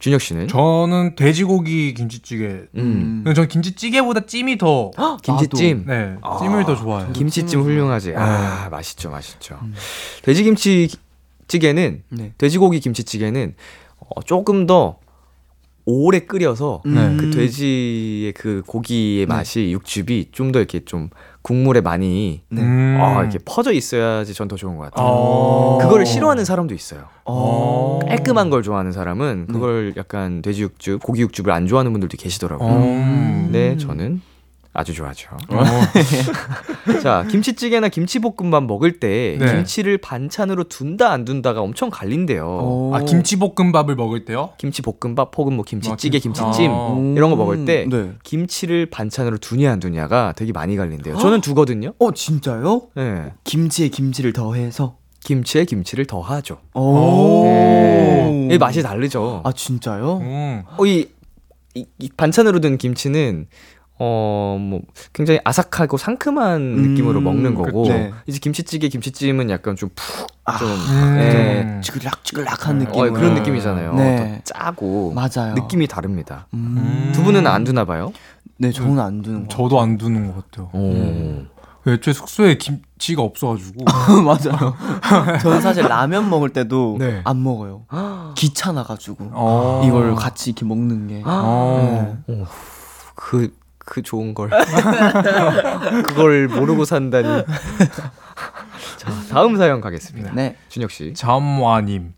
[0.00, 0.46] 준혁 씨는?
[0.48, 2.64] 저는 돼지고기 김치찌개.
[2.76, 3.24] 음.
[3.34, 4.90] 전 김치찌개보다 찜이 더
[5.22, 5.84] 김치찜.
[5.86, 7.10] 네, 찜을 더 좋아해요.
[7.14, 8.12] 김치찜 훌륭하지.
[8.14, 8.68] 아, 네.
[8.68, 9.58] 맛있죠, 맛있죠.
[10.20, 12.34] 돼지 김치찌개는 네.
[12.36, 13.54] 돼지고기 김치찌개는
[13.98, 14.98] 어, 조금 더
[15.90, 17.16] 오래 끓여서 음.
[17.18, 21.10] 그 돼지의 그 고기의 맛이 육즙이 좀 더 이렇게 좀
[21.42, 22.60] 국물에 많이 네.
[22.62, 22.98] 음.
[23.00, 25.06] 아, 이렇게 퍼져 있어야지 전 더 좋은 것 같아요.
[25.06, 25.78] 어.
[25.80, 27.04] 그거를 싫어하는 사람도 있어요.
[27.24, 28.00] 어.
[28.08, 32.68] 깔끔한 걸 좋아하는 사람은 그걸 약간 돼지 육즙, 고기 육즙을 안 좋아하는 분들도 계시더라고요.
[32.68, 33.48] 음.
[33.52, 34.20] 네, 저는
[34.72, 35.30] 아주 좋아하죠.
[35.48, 35.64] 어.
[37.02, 39.52] 자, 김치찌개나 김치볶음밥 먹을 때 네.
[39.56, 42.44] 김치를 반찬으로 둔다 안 둔다가 엄청 갈린대요.
[42.46, 42.94] 오.
[42.94, 44.50] 아 김치볶음밥을 먹을 때요?
[44.58, 46.96] 김치볶음밥 혹은 뭐 김치찌개, 아, 김- 김치찜 아.
[47.16, 48.12] 이런 거 먹을 때 네.
[48.22, 51.16] 김치를 반찬으로 두냐 안 두냐가 되게 많이 갈린대요.
[51.18, 51.92] 저는 두거든요.
[51.98, 52.82] 어, 진짜요?
[52.94, 53.32] 네.
[53.42, 54.96] 김치에 김치를 더해서.
[55.24, 56.58] 김치에 김치를 더하죠.
[56.74, 57.42] 오.
[57.44, 58.48] 네.
[58.52, 59.42] 이 맛이 다르죠.
[59.44, 60.18] 아, 진짜요?
[60.18, 60.62] 음.
[60.78, 61.08] 어, 이,
[61.74, 63.46] 이, 이 반찬으로 든 김치는
[64.02, 64.80] 어, 뭐,
[65.12, 67.92] 굉장히 아삭하고 상큼한 음, 느낌으로 먹는 거고, 그쵸.
[67.92, 68.10] 네.
[68.26, 71.16] 이제 김치찌개, 김치찜은 약간 좀 푹, 아, 좀, 음.
[71.18, 71.80] 예.
[71.82, 73.12] 찌글락찌글락한 어, 느낌.
[73.12, 73.94] 그런 느낌이잖아요.
[73.96, 74.42] 네.
[74.42, 75.52] 더 짜고, 맞아요.
[75.54, 76.46] 느낌이 다릅니다.
[76.54, 77.12] 음.
[77.14, 78.14] 두 분은 안 두나 봐요?
[78.56, 79.48] 네, 저는 안 두는 거.
[79.48, 80.70] 저도 안 두는 것 같아요.
[80.72, 81.44] 오.
[81.86, 83.84] 애초에 숙소에 김치가 없어가지고.
[84.24, 84.74] 맞아요.
[85.42, 87.20] 저는 사실 라면 먹을 때도 네.
[87.24, 87.84] 안 먹어요.
[88.36, 89.82] 귀찮아가지고 어.
[89.84, 91.22] 이걸 같이 이렇게 먹는 게.
[91.24, 92.16] 어.
[92.28, 92.46] 오,
[93.14, 93.52] 그,
[93.90, 94.50] 그 좋은 걸.
[96.06, 97.26] 그걸 모르고 산다니.
[98.96, 100.30] 자, 다음 사연 가겠습니다.
[100.32, 100.56] 네.
[100.68, 101.12] 준혁 씨.
[101.12, 102.14] 잠와님.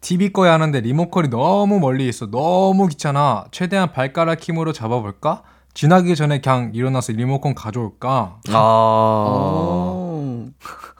[0.00, 2.26] TV 꺼야 하는데 리모컨이 너무 멀리 있어.
[2.32, 3.44] 너무 귀찮아.
[3.52, 5.44] 최대한 발가락 힘으로 잡아볼까?
[5.72, 8.40] 지나기 전에 그냥 일어나서 리모컨 가져올까?
[8.48, 8.52] 아.
[8.52, 10.46] 어.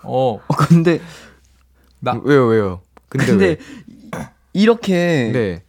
[0.05, 0.39] 어.
[0.47, 1.01] 어, 근데
[1.99, 2.81] 나- 왜요, 왜요?
[3.09, 3.57] 근데, 근데 왜?
[4.53, 5.63] 이렇게 네.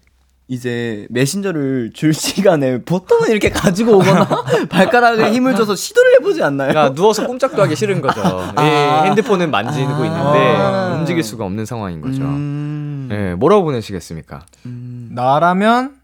[0.47, 4.27] 이제 메신저를 줄 시간에 보통은 이렇게 가지고 오거나
[4.69, 6.69] 발가락에 힘을 줘서 시도를 해보지 않나요?
[6.69, 8.21] 그러니까 누워서 꼼짝도 하기 싫은 거죠.
[8.59, 10.95] 이 핸드폰은 만지고 있는데 아.
[10.97, 12.21] 움직일 수가 없는 상황인 거죠.
[12.23, 12.85] 음.
[13.05, 13.09] 음.
[13.11, 14.45] 예, 뭐라고 보내시겠습니까?
[14.65, 15.09] 음.
[15.11, 15.95] 나라면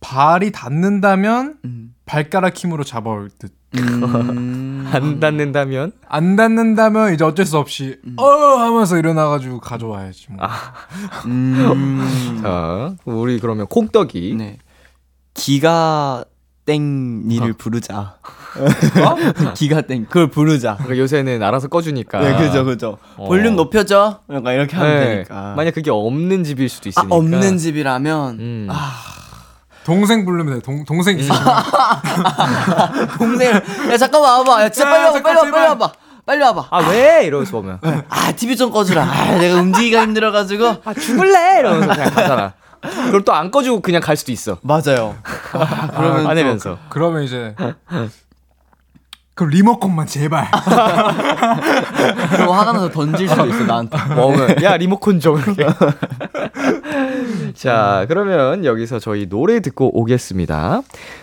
[0.00, 1.94] 발이 닿는다면 음.
[2.04, 3.52] 발가락 힘으로 잡아올 듯.
[3.74, 4.86] 음.
[4.92, 5.92] 안 닿는다면?
[6.08, 10.26] 안 닿는다면 이제 어쩔 수 없이 어 하면서 일어나가지고 가져와야지.
[10.30, 10.46] 뭐.
[11.26, 12.40] 음.
[12.42, 14.34] 자, 우리 그러면 콩떡이.
[14.36, 14.58] 네.
[15.34, 16.24] 기가
[16.66, 18.16] 땡 니를 부르자.
[19.56, 20.74] 기가 땡 그걸 부르자.
[20.76, 22.20] 그러니까 요새는 알아서 꺼주니까.
[22.20, 22.98] 네, 그죠, 그죠.
[23.16, 23.26] 어.
[23.26, 24.20] 볼륨 높여줘.
[24.30, 25.54] 약간 이렇게 하면 네, 되니까.
[25.56, 27.14] 만약 그게 없는 집일 수도 아, 있으니까.
[27.16, 28.68] 없는 집이라면 음.
[29.84, 30.60] 동생 부르면 돼.
[30.60, 31.34] 동 동생 있어.
[33.18, 33.50] 동생.
[33.90, 34.62] 야 잠깐만 와봐.
[34.64, 35.22] 야 진짜 빨리 와봐.
[35.22, 35.50] 빨리 와봐.
[35.50, 35.92] 빨리 와봐.
[36.24, 36.66] 빨리 와봐.
[36.70, 37.24] 아, 왜?
[37.24, 37.78] 이러면서 보면.
[38.08, 39.02] 아 TV 좀 꺼주라.
[39.02, 40.76] 아, 내가 움직이기가 힘들어가지고.
[40.84, 41.58] 아, 죽을래?
[41.60, 42.52] 이러면서 그냥 가잖아.
[42.80, 44.58] 그걸 또 안 꺼주고 그냥 갈 수도 있어.
[44.62, 45.16] 맞아요.
[45.52, 46.78] 아, 그러면 안또 해면서.
[46.88, 47.54] 그러면 이제
[49.34, 50.48] 그 리모컨만 제발.
[52.30, 53.96] 그럼 화가 나서 던질 수도 있어 나한테.
[54.14, 55.64] 먹으면 야 리모컨 좀 이렇게.
[57.54, 60.82] 자 그러면 여기서 저희 노래 듣고 오겠습니다.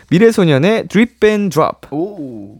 [0.10, 1.88] 미래소년의 Drip and Drop.
[1.92, 2.58] 오.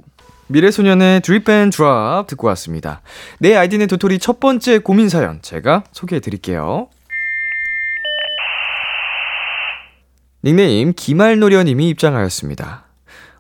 [0.48, 3.02] 미래소년의 Drip and Drop 듣고 왔습니다.
[3.40, 6.88] 내 아이디는 도토리 첫 번째 고민 사연 제가 소개해 드릴게요.
[10.44, 12.86] 닉네임 기말노련님이 입장하였습니다.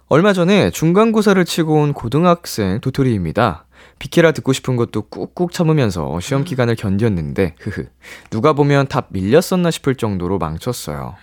[0.09, 3.65] 얼마 전에 중간고사를 치고 온 고등학생 도토리입니다.
[3.99, 7.87] 비키라 듣고 싶은 것도 꾹꾹 참으면서 시험 기간을 견뎠는데, 흐흐.
[8.29, 11.15] 누가 보면 답 밀렸었나 싶을 정도로 망쳤어요.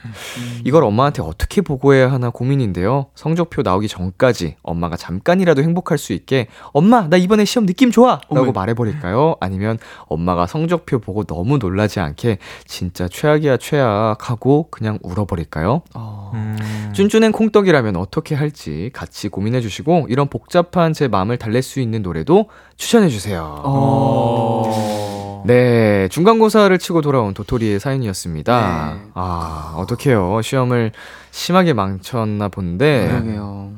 [0.64, 3.06] 이걸 엄마한테 어떻게 보고해야 하나 고민인데요.
[3.14, 8.20] 성적표 나오기 전까지 엄마가 잠깐이라도 행복할 수 있게, 엄마, 나 이번에 시험 느낌 좋아!
[8.30, 9.36] 라고 말해버릴까요?
[9.40, 15.82] 아니면 엄마가 성적표 보고 너무 놀라지 않게, 진짜 최악이야, 최악 하고 그냥 울어버릴까요?
[15.94, 16.30] 어.
[16.34, 16.92] 음.
[16.92, 22.48] 쭌쭌행 콩떡이라면 어떻게 할지 같이 고민해 주시고 이런 복잡한 제 마음을 달랠 수 있는 노래도
[22.76, 23.60] 추천해 주세요.
[23.64, 25.42] 어.
[25.46, 28.94] 네, 중간고사를 치고 돌아온 도토리의 사연이었습니다.
[28.94, 29.10] 네.
[29.14, 30.42] 아, 어떡해요.
[30.42, 30.92] 시험을
[31.30, 33.72] 심하게 망쳤나 본데 그러게요.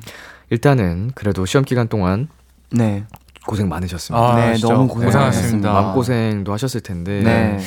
[0.51, 2.29] 일단은 그래도 시험 기간 동안
[2.71, 3.05] 네.
[3.47, 4.27] 고생 많으셨습니다.
[4.27, 5.13] 아, 네, 진짜 너무 고생하셨습니다.
[5.15, 5.73] 고생하셨습니다.
[5.73, 7.21] 마음고생도 하셨을 텐데.
[7.23, 7.59] 네.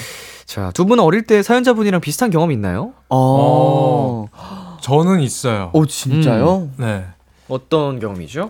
[0.46, 2.94] 자, 두분 어릴 때 사연자분이랑 비슷한 경험 있나요?
[3.10, 4.26] 어.
[4.82, 5.70] 저는 있어요.
[5.74, 6.70] 오 진짜요?
[6.78, 7.06] 네.
[7.48, 8.50] 어떤 경험이죠?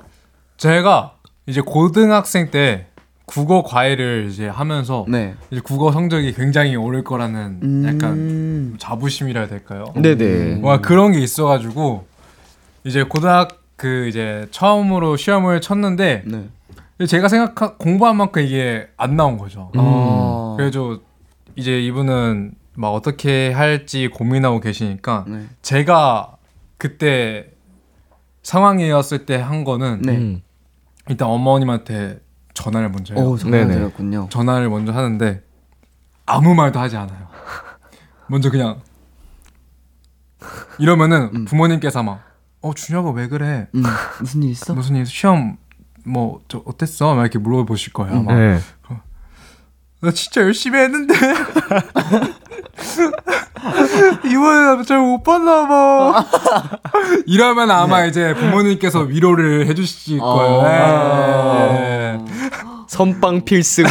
[0.57, 1.13] 제가
[1.47, 2.87] 이제 고등학생 때
[3.25, 5.35] 국어 과외를 이제 하면서 네.
[5.51, 7.85] 이제 국어 성적이 굉장히 오를 거라는 음.
[7.87, 9.85] 약간 자부심이라 해야 될까요?
[9.95, 10.59] 네네.
[10.61, 12.05] 와 그런 게 있어가지고
[12.83, 17.05] 이제 고등학 그 이제 처음으로 시험을 쳤는데 네.
[17.07, 19.71] 제가 생각한 공부한 만큼 이게 안 나온 거죠.
[19.75, 19.79] 음.
[19.79, 20.55] 어.
[20.57, 20.99] 그래서
[21.55, 25.45] 이제 이분은 막 어떻게 할지 고민하고 계시니까 네.
[25.61, 26.35] 제가
[26.77, 27.47] 그때
[28.43, 30.41] 상황이었을 때 한 거는 네.
[31.07, 31.09] 음.
[31.09, 32.21] 일단 어머님한테
[32.53, 33.23] 전화를 먼저 해요.
[33.25, 33.73] 오 네네.
[33.73, 34.27] 드렸군요.
[34.29, 35.43] 전화를 먼저 하는데
[36.25, 37.27] 아무 말도 하지 않아요.
[38.27, 38.81] 먼저 그냥
[40.79, 41.45] 이러면은 음.
[41.45, 42.31] 부모님께서 막
[42.63, 43.67] 어 준혁아 왜 그래?
[43.73, 43.81] 음,
[44.19, 44.75] 무슨 일 있어?
[44.75, 45.57] 무슨 일 시험
[46.05, 47.15] 뭐 저 어땠어?
[47.15, 48.19] 막 이렇게 물어보실 거예요.
[48.19, 48.25] 음.
[48.25, 48.35] 막.
[48.35, 48.59] 네.
[49.99, 51.13] 나 진짜 열심히 했는데
[54.25, 56.25] 이번에 잘 못 봤나 봐.
[57.25, 60.61] 이러면 아마 이제 부모님께서 위로를 해주실 거예요.
[60.63, 62.19] 네.
[62.91, 63.85] 선빵 필승.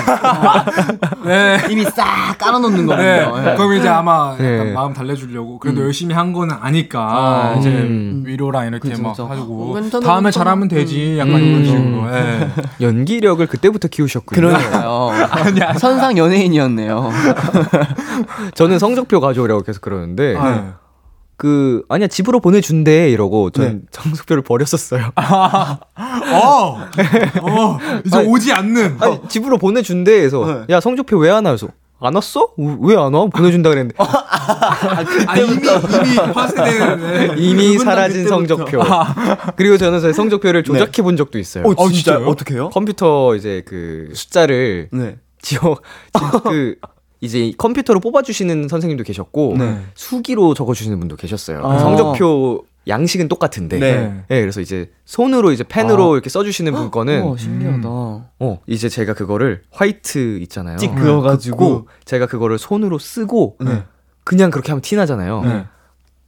[1.25, 1.59] 네.
[1.71, 3.25] 이미 싹 깔아놓는 네.
[3.25, 3.41] 거군요.
[3.41, 3.57] 네.
[3.57, 4.73] 그럼 이제 아마 약간 네.
[4.75, 8.25] 마음 달래주려고 그래도 열심히 한 거는 아니까 아, 이제 음.
[8.27, 9.19] 위로랑 이렇게 그죠, 막.
[9.19, 10.31] 하고 어, 다음에 괜찮아.
[10.31, 11.41] 잘하면 되지 약간 음.
[11.41, 12.11] 이런 식으로.
[12.11, 12.51] 네.
[12.83, 14.39] 연기력을 그때부터 키우셨군요.
[14.39, 15.13] 그러니까요.
[15.81, 17.11] 선상 연예인이었네요.
[18.55, 20.65] 저는 성적표 가져오라고 계속 그러는데 네.
[21.41, 23.79] 그 아니야 집으로 보내준대 이러고 전 네.
[23.93, 25.11] 성적표를 버렸었어요.
[25.17, 25.79] 어,
[27.41, 28.97] 어, 이제 아니, 오지 않는.
[29.01, 30.75] 아니 집으로 보내준대 해서 네.
[30.75, 31.53] 야 성적표 왜 안 와?
[31.53, 31.69] 그래서
[32.03, 32.49] 안 왔어?
[32.59, 33.27] 왜 안 와?
[33.29, 35.67] 보내준다 그랬는데 아, 이미 이미.
[37.03, 37.35] 네.
[37.39, 38.29] 이미 그분 다 사라진.
[38.29, 38.83] 성적표.
[39.57, 41.65] 그리고 저는 제 성적표를 조작해 본 적도 있어요.
[41.65, 42.27] 어, 어, 진짜 진짜요?
[42.29, 42.69] 어떻게요?
[42.69, 45.17] 컴퓨터 이제 그 숫자를 네.
[45.41, 45.79] 지워
[46.13, 46.75] 지- 그
[47.21, 49.81] 이제 컴퓨터로 뽑아주시는 선생님도 계셨고 네.
[49.95, 51.65] 수기로 적어주시는 분도 계셨어요.
[51.65, 51.79] 아.
[51.79, 53.79] 성적표 양식은 똑같은데.
[53.79, 54.25] 네.
[54.29, 57.89] 네, 그래서 이제 손으로 이제 펜으로 이렇게 써주시는 분 거는 어, 신기하다.
[57.89, 60.79] 어 이제 제가 그거를 화이트 있잖아요.
[60.79, 61.89] 찍 그어가지고.
[62.07, 63.85] 제가 그거를 손으로 쓰고 네.
[64.25, 65.43] 그냥 그렇게 하면 티 나잖아요.
[65.43, 65.65] 네.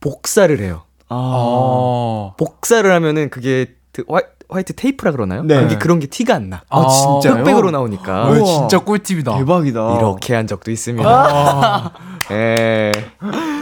[0.01, 0.83] 복사를 해요.
[1.09, 1.15] 아.
[1.17, 2.35] 어.
[2.39, 4.05] 복사를 하면은 그게 그
[4.53, 5.43] 화이트 테이프라 그러나요?
[5.43, 5.61] 네.
[5.63, 6.63] 그게 그런 게 티가 안 나.
[6.69, 7.41] 아, 진짜요?
[7.41, 8.45] 흑백으로 나오니까 어, 우와.
[8.45, 9.37] 진짜 꿀팁이다.
[9.39, 9.97] 대박이다.
[9.99, 11.09] 이렇게 한 적도 있습니다.
[11.09, 11.91] 아.
[12.33, 12.93] 예.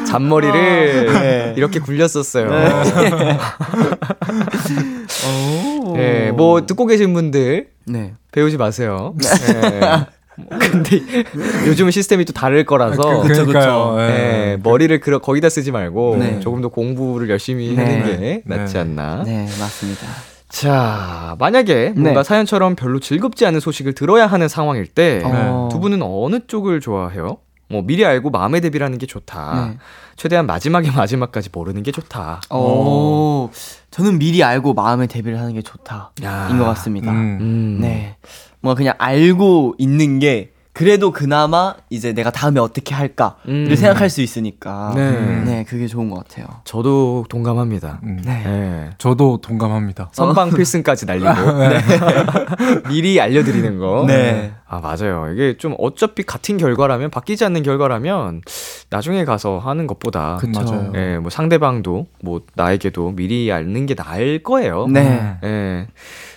[0.07, 1.55] 잔머리를 네.
[1.57, 2.49] 이렇게 굴렸었어요.
[5.87, 5.95] 오.
[5.99, 8.15] 예, 뭐 듣고 계신 분들 네.
[8.33, 9.15] 배우지 마세요.
[9.53, 10.07] 예.
[10.59, 11.01] 근데
[11.67, 13.47] 요즘은 시스템이 또 다를 거라서 그- 그쵸.
[13.47, 13.97] 그쵸.
[14.01, 14.07] 예.
[14.07, 16.41] 네, 머리를 그 거기다 쓰지 말고 네.
[16.41, 17.83] 조금 더 공부를 열심히 네.
[17.83, 18.81] 하는 게 낫지 네.
[18.81, 19.23] 않나.
[19.25, 20.07] 네, 맞습니다.
[20.51, 22.25] 자, 만약에 뭔가 네.
[22.25, 25.69] 사연처럼 별로 즐겁지 않은 소식을 들어야 하는 상황일 때두 어.
[25.81, 27.39] 분은 어느 쪽을 좋아해요?
[27.69, 29.69] 뭐 미리 알고 마음에 대비라는 게 좋다.
[29.69, 29.79] 네.
[30.17, 32.41] 최대한 마지막에 마지막까지 모르는 게 좋다.
[32.51, 33.49] 어,
[33.93, 36.11] 저는 미리 알고 마음의 대비를 하는 게 좋다.
[36.25, 36.49] 야.
[36.51, 37.13] 인것 같습니다.
[37.13, 37.39] 음.
[37.41, 37.79] 음.
[37.81, 38.17] 네.
[38.61, 43.75] 뭐 그냥 알고 있는 게 그래도 그나마 이제 내가 다음에 어떻게 할까를 음.
[43.75, 44.93] 생각할 수 있으니까.
[44.95, 45.43] 네.
[45.45, 46.47] 네, 그게 좋은 것 같아요.
[46.65, 48.01] 저도 동감합니다.
[48.05, 48.21] 음.
[48.25, 48.43] 네.
[48.45, 48.91] 네.
[48.99, 50.11] 저도 동감합니다.
[50.13, 51.29] 선방 필승까지 날리고
[52.89, 54.05] 미리 알려드리는 거.
[54.07, 54.53] 네.
[54.69, 55.33] 아 맞아요.
[55.33, 58.43] 이게 좀 어차피 같은 결과라면 바뀌지 않는 결과라면
[58.91, 60.63] 나중에 가서 하는 것보다 그쵸.
[60.63, 60.93] 맞아요.
[60.95, 64.87] 예, 뭐 상대방도 뭐 나에게도 미리 아는 게 나을 거예요.
[64.87, 65.37] 네.
[65.43, 65.87] 예.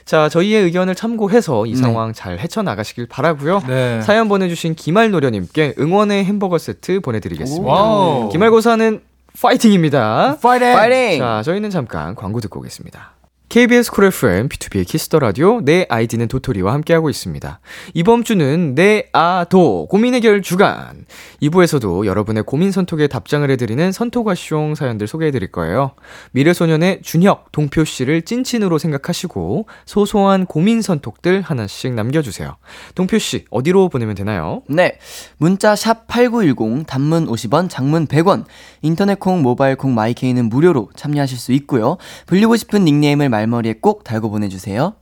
[0.05, 1.77] 자, 저희의 의견을 참고해서 이 네.
[1.77, 3.61] 상황 잘 헤쳐나가시길 바라고요.
[3.67, 4.01] 네.
[4.01, 7.65] 사연 보내주신 기말 노련님께 응원의 햄버거 세트 보내드리겠습니다.
[7.67, 8.29] 와우.
[8.29, 9.01] 기말고사는
[9.41, 10.37] 파이팅입니다.
[10.41, 10.73] 파이팅!
[10.73, 11.19] 파이팅!
[11.19, 13.13] 자, 저희는 잠깐 광고 듣고 오겠습니다.
[13.49, 17.60] KBS 쿨 FM, B2B의 키스터 라디오, 내 아이디는 도토리와 함께하고 있습니다.
[17.93, 21.06] 이번 주는 내 아 도 고민 해결 주간.
[21.41, 25.91] 2부에서도 여러분의 고민 선톡에 답장을 해드리는 선톡아쇼 사연들 소개해드릴 거예요.
[26.32, 32.56] 미래소년의 준혁, 동표 씨를 찐친으로 생각하시고 소소한 고민 선톡들 하나씩 남겨주세요.
[32.95, 34.63] 동표 씨 어디로 보내면 되나요?
[34.67, 34.97] 네.
[35.38, 38.45] 문자 샵8910 단문 50원, 장문 100원.
[38.82, 41.97] 인터넷 콩, 모바일 콩, 마이케이는 무료로 참여하실 수 있고요.
[42.25, 44.95] 불리고 싶은 닉네임을 말 머리에 꼭 달고 보내 주세요.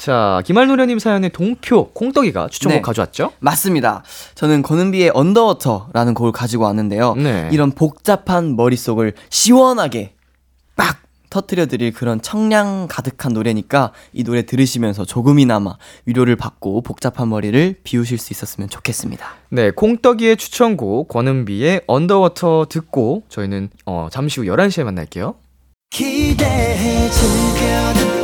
[0.00, 2.80] 자, 김알노련님 사연에 동표, 콩떡이가 추천곡 네.
[2.80, 3.32] 가져왔죠?
[3.38, 4.02] 맞습니다.
[4.34, 7.16] 저는 권은비의 Underwater라는 곡을 가지고 왔는데요.
[7.16, 7.50] 네.
[7.52, 10.14] 이런 복잡한 머릿속을 시원하게
[10.74, 15.76] 빡 터트려 드릴 그런 청량 가득한 노래니까 이 노래 들으시면서 조금이나마
[16.06, 19.26] 위로를 받고 복잡한 머리를 비우실 수 있었으면 좋겠습니다.
[19.50, 25.34] 네, 콩떡이의 추천곡 권은비의 Underwater 듣고 저희는 어, 잠시 후 11시에 만날게요.
[25.90, 28.19] 기대해 즐겨듣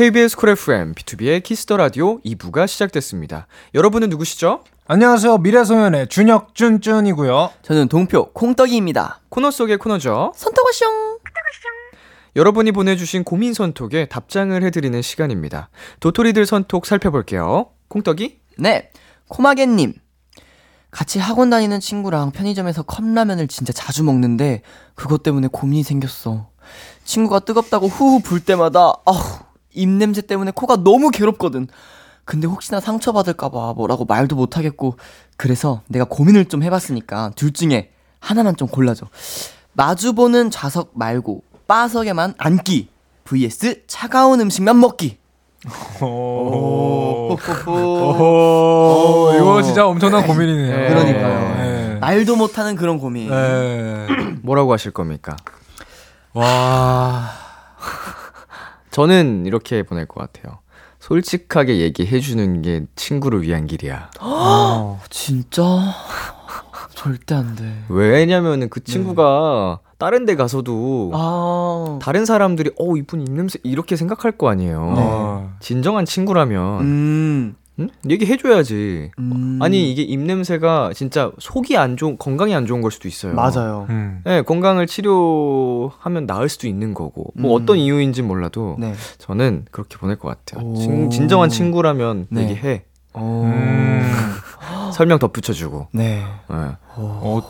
[0.00, 3.46] KBS 쿨 FM, B2B의 키스터 라디오 2부가 시작됐습니다.
[3.74, 4.64] 여러분은 누구시죠?
[4.86, 5.36] 안녕하세요.
[5.36, 7.50] 미래소년의 준혁 쭌쭌이고요.
[7.60, 9.20] 저는 동표 콩떡이입니다.
[9.28, 10.32] 코너 속의 코너죠.
[10.34, 11.18] 선톡하숑.
[12.34, 15.68] 여러분이 보내주신 고민 선톡에 답장을 해드리는 시간입니다.
[16.00, 17.66] 도토리들 선톡 살펴볼게요.
[17.88, 18.40] 콩떡이?
[18.56, 18.92] 네,
[19.28, 19.92] 코마겐님.
[20.90, 24.62] 같이 학원 다니는 친구랑 편의점에서 컵라면을 진짜 자주 먹는데
[24.94, 26.48] 그것 때문에 고민이 생겼어.
[27.04, 31.68] 친구가 뜨겁다고 후후 불 때마다 아우 입냄새 때문에 코가 너무 괴롭거든.
[32.24, 34.96] 근데 혹시나 상처받을까봐 뭐라고 말도 못하겠고
[35.36, 39.06] 그래서 내가 고민을 좀 해봤으니까 둘 중에 하나만 좀 골라줘.
[39.72, 42.88] 마주보는 좌석 말고 바석에만 앉기
[43.24, 45.18] vs 차가운 음식만 먹기.
[46.00, 47.36] 오.
[47.36, 48.12] 호호호.
[49.30, 49.32] 오.
[49.36, 50.76] 이거 진짜 엄청난 고민이네요.
[50.76, 50.88] 네.
[50.88, 51.54] 그러니까요.
[51.56, 51.98] 네.
[52.00, 53.30] 말도 못하는 그런 고민.
[53.30, 54.06] 네.
[54.42, 55.36] 뭐라고 하실 겁니까?
[56.32, 57.30] 와.
[58.90, 60.58] 저는 이렇게 보낼 것 같아요.
[60.98, 64.10] 솔직하게 얘기해주는 게 친구를 위한 길이야.
[65.08, 65.62] 진짜
[66.94, 67.84] 절대 안 돼.
[67.88, 74.48] 왜냐면은 그 친구가 다른 데 가서도 아, 다른 사람들이 어 이분 입냄새 이렇게 생각할 거
[74.48, 74.94] 아니에요.
[74.96, 75.52] 어.
[75.60, 77.88] 진정한 친구라면 음, 응?
[78.08, 79.10] 얘기해줘야지.
[79.18, 79.58] 음.
[79.62, 83.34] 아니 이게 입 냄새가 진짜 속이 안 좋은 건강이 안 좋은 걸 수도 있어요.
[83.34, 83.86] 맞아요.
[83.90, 84.20] 음.
[84.24, 87.62] 네, 건강을 치료하면 나을 수도 있는 거고 뭐 음.
[87.62, 88.94] 어떤 이유인지 몰라도 네.
[89.18, 90.66] 저는 그렇게 보낼 것 같아요.
[90.66, 90.76] 오.
[90.76, 92.42] 진, 진정한 친구라면 네.
[92.42, 93.44] 얘기해 오.
[93.44, 94.10] 음.
[94.92, 96.22] 설명 덧붙여주고 네.
[96.48, 96.56] 네.
[96.96, 97.42] 어,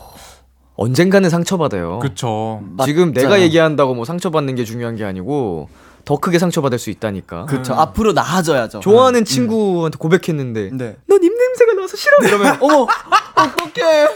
[0.75, 1.99] 언젠가는 상처받아요.
[1.99, 2.61] 그쵸.
[2.85, 3.27] 지금 맞아요.
[3.27, 5.69] 내가 얘기한다고 뭐 상처받는 게 중요한 게 아니고
[6.05, 7.45] 더 크게 상처받을 수 있다니까.
[7.45, 7.73] 그쵸.
[7.73, 8.79] 앞으로 나아져야죠.
[8.79, 10.95] 좋아하는 친구한테 고백했는데 네.
[11.07, 12.87] 넌 입냄새가 나서 싫어 이러면 어머,
[13.35, 14.07] 어떡해.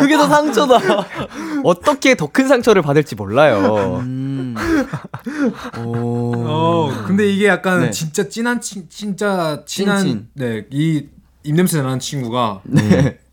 [0.00, 0.78] 그게 더 상처다.
[1.64, 3.98] 어떻게 더 큰 상처를 받을지 몰라요.
[4.02, 4.54] 음.
[5.84, 6.32] 오.
[6.36, 7.90] 어, 근데 이게 약간 네.
[7.90, 10.28] 진짜 찐한 친, 진짜 친한 찐친.
[10.34, 11.06] 네, 이
[11.44, 12.62] 입냄새 나는 친구가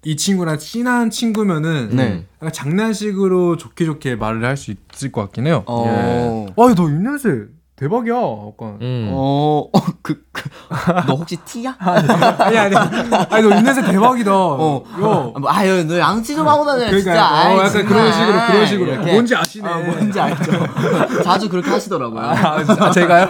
[0.06, 2.26] 이 친구랑 친한 친구면은 네.
[2.42, 5.64] 약간 장난식으로 좋게 좋게 말을 할 수 있을 것 같긴 해요.
[5.66, 6.46] 어.
[6.56, 7.46] 와, 너 입냄새
[7.76, 8.14] 대박이야.
[8.14, 8.78] 약간.
[8.82, 9.10] 음.
[9.12, 10.48] 어, 어, 그, 그,
[11.08, 11.76] 너 혹시 티야?
[11.80, 12.76] 아니 아니.
[12.76, 14.32] 아니 너 입냄새 대박이다.
[14.32, 14.84] 어.
[15.00, 15.34] 요.
[15.36, 17.26] 아, 뭐, 아유, 너 양치 좀 하고 다녀, 그러니까 진짜.
[17.28, 17.88] 아이, 어, 약간 정말.
[17.90, 19.12] 그런 식으로 그런 식으로 이렇게.
[19.12, 19.68] 뭔지 아시네.
[19.68, 20.52] 아, 뭔지 알죠.
[21.24, 22.22] 자주 그렇게 하시더라고요.
[22.22, 23.30] 아, 아, 제가요?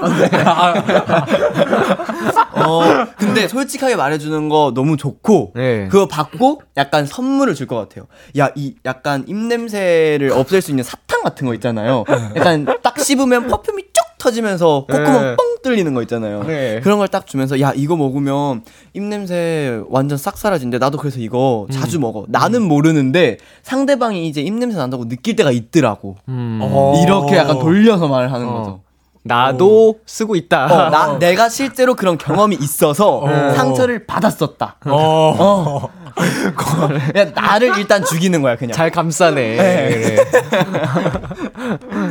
[2.55, 2.81] 어,
[3.17, 5.87] 근데 솔직하게 말해주는 거 너무 좋고, 네.
[5.89, 8.07] 그거 받고 약간 선물을 줄 것 같아요.
[8.37, 12.03] 야, 이 약간 입냄새를 없앨 수 있는 사탕 같은 거 있잖아요.
[12.35, 13.92] 약간 딱 씹으면 퍼퓸이 쭉
[14.23, 15.35] 터지면서 콧구멍 네.
[15.35, 16.43] 뻥 뚫리는 거 있잖아요.
[16.43, 16.79] 네.
[16.81, 18.63] 그런 걸 딱 주면서 야, 이거 먹으면
[18.93, 20.77] 입냄새 완전 싹 사라진대.
[20.79, 22.25] 나도 그래서 이거 자주 먹어.
[22.29, 26.15] 나는 모르는데 상대방이 이제 입냄새 난다고 느낄 때가 있더라고.
[26.29, 26.61] 음.
[27.03, 28.79] 이렇게 약간 돌려서 말을 하는 거죠.
[29.25, 30.65] 나도 쓰고 있다.
[30.65, 33.23] 어, 나 내가 실제로 그런 경험이 있어서
[33.55, 34.77] 상처를 받았었다.
[34.85, 35.87] 어.
[36.55, 38.73] 그냥 나를 일단 죽이는 거야 그냥.
[38.73, 39.55] 잘 감싸네.
[39.55, 40.17] 그래.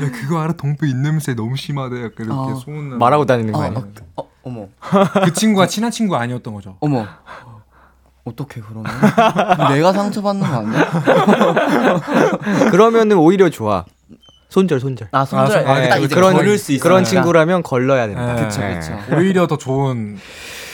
[0.02, 0.52] 야, 그거 알아?
[0.54, 1.96] 동표 입냄새 너무 심하대.
[2.04, 2.54] 약간 이렇게 어.
[2.56, 3.78] 소문 말하고 다니는 거 어, 아니야?
[4.16, 4.68] 어, 어, 어 머,
[5.24, 6.76] 그 친구가 친한 친구 아니었던 거죠.
[6.80, 7.06] 어머.
[8.24, 8.84] 어떻게 그러면?
[9.72, 10.90] 내가 상처받는 거 아니야?
[12.70, 13.84] 그러면은 오히려 좋아.
[14.48, 15.08] 손절, 손절.
[15.12, 15.58] 아 손절.
[15.66, 16.82] 아, 딱 네, 이제 그런 걸을 수 있어.
[16.82, 18.34] 그런 친구라면 걸러야 된다.
[18.34, 18.44] 네.
[18.44, 19.16] 그쵸 그쵸.
[19.16, 20.18] 오히려 더 좋은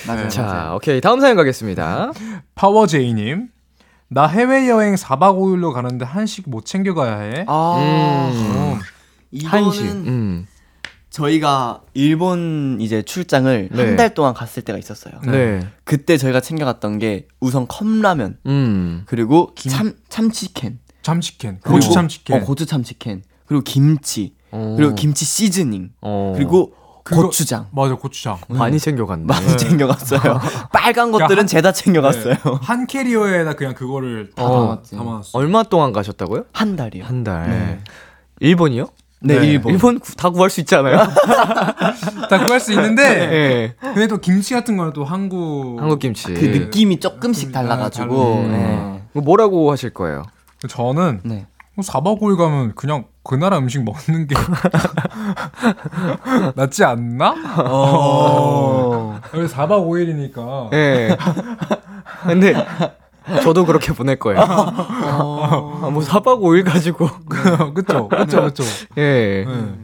[0.06, 0.28] 맞아 맞아.
[0.28, 1.00] 자, 오케이.
[1.00, 2.10] 다음 사연 가겠습니다.
[2.54, 3.48] 파워제이님.
[4.08, 7.44] 나 해외여행 4박 5일로 가는데 한식 못 챙겨가야 해.
[7.46, 8.80] 아 음.
[9.30, 10.06] 이거는.
[10.06, 10.46] 음.
[11.10, 13.84] 저희가 일본 이제 출장을 네.
[13.86, 15.14] 한달 동안 갔을 때가 있었어요.
[15.24, 15.66] 네.
[15.84, 19.02] 그때 저희가 챙겨갔던 게 우선 컵라면 음.
[19.06, 21.60] 그리고 참 참치캔 참치캔.
[21.60, 22.36] 고추 참치캔.
[22.42, 24.74] 어, 고추 참치캔 그리고 김치 어.
[24.76, 26.34] 그리고 김치 시즈닝 어.
[26.36, 26.74] 그리고
[27.04, 28.36] 그거- 고추장 맞아, 고추장.
[28.48, 29.24] 많이 챙겨갔네.
[29.24, 30.20] 많이 챙겨갔어요.
[30.74, 32.34] 빨간 것들은 한- 죄다 챙겨갔어요.
[32.34, 32.40] 네.
[32.60, 34.60] 한 캐리어에다 그냥 그거를 다 어.
[34.60, 34.94] 담았지.
[34.96, 35.30] 담아놨어.
[35.38, 36.44] 얼마 동안 가셨다고요?
[36.52, 37.04] 한 달이요.
[37.04, 37.48] 한 달.
[37.48, 37.80] 네.
[38.40, 38.88] 일본이요?
[39.20, 39.46] 네, 네.
[39.48, 39.72] 일본.
[39.72, 40.98] 일본 구- 다 구할 수 있잖아요.
[42.30, 43.74] 다 구할 수 있는데 네.
[43.80, 46.32] 근데 또 김치 같은 거는 또 한국 한국 김치.
[46.32, 48.34] 그 느낌이 조금씩 달라가지고.
[48.36, 48.52] 음.
[48.52, 49.02] 네.
[49.12, 50.22] 뭐 뭐라고 하실 거예요?
[50.68, 51.46] 저는 네.
[51.78, 54.34] 4박 5일 가면 그냥 그 나라 음식 먹는 게
[56.56, 57.34] 낫지 않나?
[57.58, 59.20] 어.
[59.30, 61.16] 그래서 4박 5일이니까 예.
[62.24, 62.54] 근데
[63.42, 64.40] 저도 그렇게 보낼 거예요.
[64.40, 65.80] 어.
[65.84, 67.08] 아, 뭐 4박 5일 가지고.
[67.74, 68.64] 그쵸 그쵸 그쵸
[68.96, 69.44] 예.
[69.46, 69.74] 네.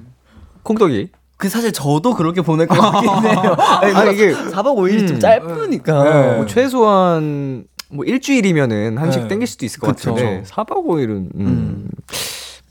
[0.63, 1.11] 콩떡이.
[1.37, 3.57] 그 사실 저도 그렇게 보낼 것 같긴 해요.
[3.59, 5.07] 아니, 아니, 이게 이게 4박 5일이 음.
[5.07, 6.05] 좀 짧으니까.
[6.05, 6.37] 네.
[6.37, 9.29] 뭐 최소한 뭐 일주일이면 한식 네.
[9.29, 10.15] 땡길 수도 있을 것 그쵸.
[10.15, 11.31] 같은데 4박 5일은 음.
[11.37, 11.89] 음,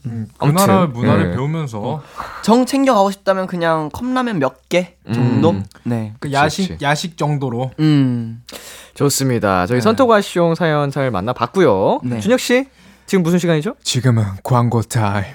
[0.03, 1.35] 그 아무튼, 나라 문화를 네.
[1.35, 2.03] 배우면서
[2.43, 5.51] 정 챙겨 가고 싶다면 그냥 컵라면 몇 개 정도?
[5.51, 5.65] 음.
[5.83, 6.13] 네.
[6.19, 6.83] 그 야식 그치.
[6.85, 8.43] 야식 정도로 음.
[8.95, 9.65] 좋습니다.
[9.67, 9.81] 저희 네.
[9.81, 11.99] 선톡하숑 사연 잘 만나봤고요.
[12.03, 12.19] 네.
[12.19, 12.65] 준혁 씨
[13.05, 13.75] 지금 무슨 시간이죠?
[13.83, 15.25] 지금은 광고 타임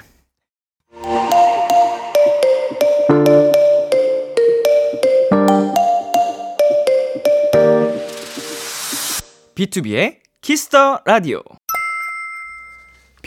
[9.54, 11.42] B2B의 키스터 라디오.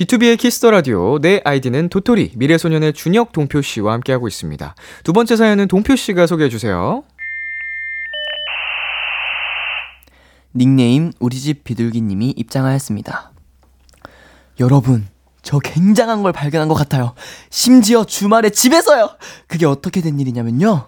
[0.02, 1.20] B2B의 키스터 라디오.
[1.20, 4.74] 내 아이디는 도토리 미래소년의 준혁 동표 씨와 함께하고 있습니다.
[5.04, 7.04] 두 번째 사연은 동표 씨가 소개해 주세요.
[10.56, 13.32] 닉네임 우리 집 비둘기님이 입장하였습니다.
[14.60, 15.08] 여러분,
[15.44, 17.14] 저 굉장한 걸 발견한 것 같아요.
[17.52, 19.10] 심지어 주말에 집에서요.
[19.48, 20.88] 그게 어떻게 된 일이냐면요.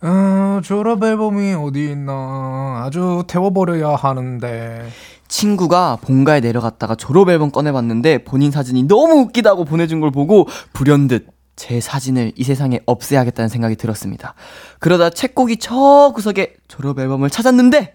[0.00, 4.90] 어, 졸업 앨범이 어디 있나 아주 태워버려야 하는데
[5.34, 11.26] 친구가 본가에 내려갔다가 졸업 앨범 꺼내봤는데 본인 사진이 너무 웃기다고 보내준 걸 보고 불현듯
[11.56, 14.34] 제 사진을 이 세상에 없애야겠다는 생각이 들었습니다.
[14.78, 17.94] 그러다 책고기 저 구석에 졸업 앨범을 찾았는데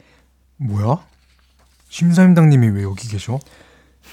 [0.57, 0.97] 뭐야?
[1.87, 3.39] 심사임당님이 왜 여기 계셔?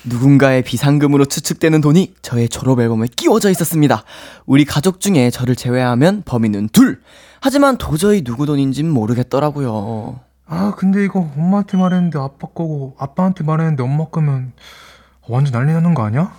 [0.04, 4.04] 누군가의 비상금으로 추측되는 돈이 저의 졸업 앨범에 끼워져 있었습니다.
[4.46, 7.00] 우리 가족 중에 저를 제외하면 범인은 둘.
[7.40, 10.20] 하지만 도저히 누구 돈인진 모르겠더라고요.
[10.48, 14.52] 아 근데 이거 엄마한테 말했는데 아빠 거고 아빠한테 말했는데 엄마 거면
[15.28, 16.32] 완전 난리 나는 거 아니야?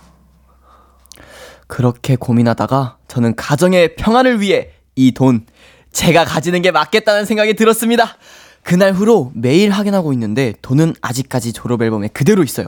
[1.66, 5.46] 그렇게 고민하다가 저는 가정의 평안을 위해 이 돈
[5.92, 8.16] 제가 가지는 게 맞겠다는 생각이 들었습니다.
[8.62, 12.66] 그날 후로 매일 확인하고 있는데 돈은 아직까지 졸업 앨범에 그대로 있어요.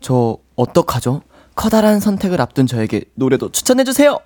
[0.00, 1.22] 저 어떡하죠?
[1.54, 4.18] 커다란 선택을 앞둔 저에게 노래도 추천해 주세요.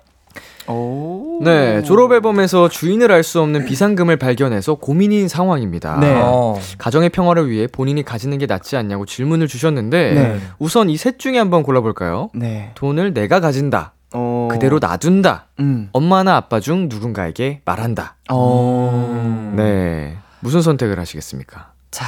[0.71, 1.39] 오.
[1.43, 5.99] 네, 졸업 앨범에서 주인을 알 수 없는 비상금을 발견해서 고민인 상황입니다.
[5.99, 6.19] 네.
[6.23, 6.59] 어.
[6.77, 10.39] 가정의 평화를 위해 본인이 가지는 게 낫지 않냐고 질문을 주셨는데 네.
[10.59, 12.29] 우선 이 셋 중에 한번 골라볼까요?
[12.35, 12.71] 네.
[12.75, 14.47] 돈을 내가 가진다, 어.
[14.51, 15.89] 그대로 놔둔다, 음.
[15.93, 18.15] 엄마나 아빠 중 누군가에게 말한다.
[18.29, 19.53] 어.
[19.55, 21.71] 네, 무슨 선택을 하시겠습니까?
[21.89, 22.05] 자,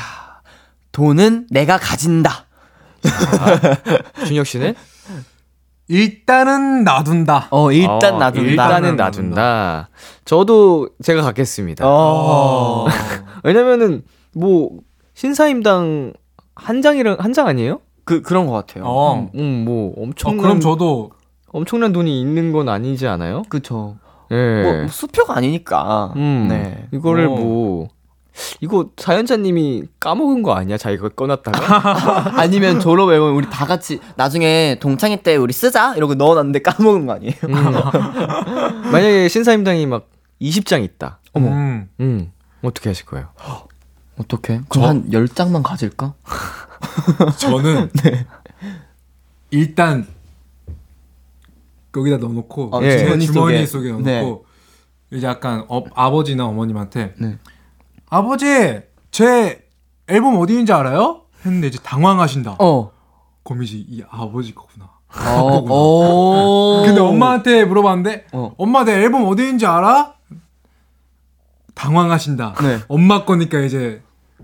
[0.91, 2.45] 돈은 내가 가진다.
[4.27, 4.75] 준혁 씨는?
[6.03, 7.47] 일단은 놔둔다.
[7.51, 8.49] 어, 일단 어, 놔둔다.
[8.49, 9.89] 일단은 놔둔다.
[10.25, 11.85] 저도 제가 갖겠습니다.
[11.87, 12.85] 어.
[13.43, 14.71] 왜냐면은 뭐
[15.13, 16.13] 신사임당
[16.55, 17.79] 한 장이랑 한 장 아니에요?
[18.05, 18.83] 그 그런 것 같아요.
[18.87, 19.29] 어.
[19.35, 21.11] 음, 뭐 어, 엄청난 그럼 저도
[21.51, 23.43] 엄청난 돈이 있는 건 아니지 않아요?
[23.49, 23.97] 그쵸.
[24.31, 24.63] 예.
[24.63, 26.13] 뭐 수표가 아니니까.
[26.15, 26.87] 음, 네.
[26.91, 27.29] 이거를 어.
[27.29, 27.87] 뭐
[28.61, 30.77] 이거 사연자님이 까먹은 거 아니야?
[30.77, 36.61] 자기가 꺼놨다가 아니면 졸업 앨범 우리 다 같이 나중에 동창회 때 우리 쓰자 이러고 넣어놨는데
[36.61, 37.33] 까먹은 거 아니에요?
[37.43, 37.53] 음.
[38.91, 40.09] 만약에 신사임당이 막
[40.41, 41.19] 20장 있다.
[41.33, 41.49] 어머.
[41.49, 41.89] 음.
[41.99, 42.31] 음.
[42.61, 43.29] 어떻게 하실 거예요?
[44.17, 44.61] 어떻게?
[44.69, 46.13] 그럼 한 10장만 가질까?
[47.37, 47.89] 저는
[49.51, 50.07] 일단
[51.91, 52.89] 거기다 넣어놓고 어, 예.
[52.89, 53.65] 제 주머니 주머니, 속에.
[53.65, 54.45] 속에, 넣어놓고
[55.09, 55.17] 네.
[55.17, 57.37] 이제 약간 어, 아버지나 어머님한테 네.
[58.13, 58.45] 아버지
[59.09, 59.65] 제
[60.07, 61.21] 앨범 어디 있는지 알아요?
[61.43, 62.57] 했는데 이제 당황하신다.
[62.59, 62.91] 어.
[63.63, 64.87] 이제 이 아버지 거구나.
[65.35, 65.65] 어.
[65.67, 66.83] 어.
[66.85, 68.53] 근데 엄마한테 물어봤는데 어.
[68.59, 70.13] 엄마 내 앨범 어디 있는지 알아?
[71.73, 72.53] 당황하신다.
[72.61, 72.79] 네.
[72.87, 74.03] 엄마 거니까 이제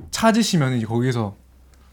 [0.10, 1.36] 찾으시면 이제 거기서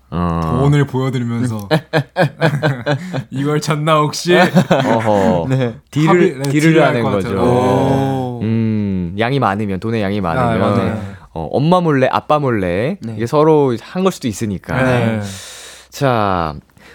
[0.09, 0.41] 어.
[0.43, 1.69] 돈을 보여드리면서
[3.29, 5.47] 이걸 찾나 혹시 어허.
[5.51, 5.77] 네.
[5.91, 8.39] 딜을 네, 딜을 딜을 하는 거죠.
[8.41, 11.17] 음, 양이 많으면 돈의 양이 많으면 아.
[11.37, 13.15] 어, 엄마 몰래 아빠 몰래 네.
[13.17, 14.83] 이게 서로 한 걸 수도 있으니까.
[14.83, 15.21] 네.
[15.91, 16.55] 자,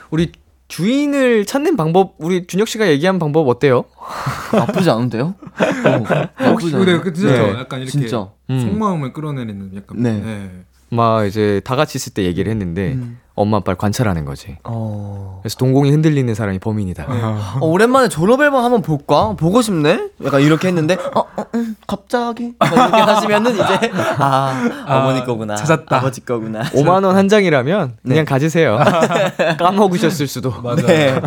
[0.09, 0.31] 우리
[0.67, 3.85] 주인을 찾는 방법 우리 준혁 씨가 얘기한 방법 어때요?
[4.53, 5.35] 나쁘지 않은데요?
[5.35, 7.59] 어, 혹시 근데 그 진짜 네.
[7.59, 8.29] 약간 이렇게 진짜.
[8.49, 8.59] 음.
[8.61, 10.13] 속마음을 끌어내리는 약간 네.
[10.19, 10.49] 네.
[10.89, 13.19] 막 이제 다 같이 있을 때 얘기를 했는데 음.
[13.33, 14.57] 엄마 아빠를 관찰하는 거지.
[14.63, 15.39] 어.
[15.41, 17.05] 그래서 동공이 흔들리는 사람이 범인이다.
[17.61, 19.33] 어, 오랜만에 졸업 앨범 한번 볼까?
[19.37, 20.09] 보고 싶네?
[20.25, 22.53] 약간 이렇게 했는데, 어, 어, 음, 갑자기?
[22.59, 25.55] 막 이렇게 하시면은 이제, 아, 어머니 거구나.
[25.55, 25.97] 찾았다.
[25.97, 26.63] 아버지 거구나.
[26.63, 28.23] 5만 원 한 장이라면 그냥 네.
[28.23, 28.79] 가지세요.
[29.59, 30.51] 까먹으셨을 수도.
[30.61, 30.85] 맞아.
[30.87, 31.19] 네.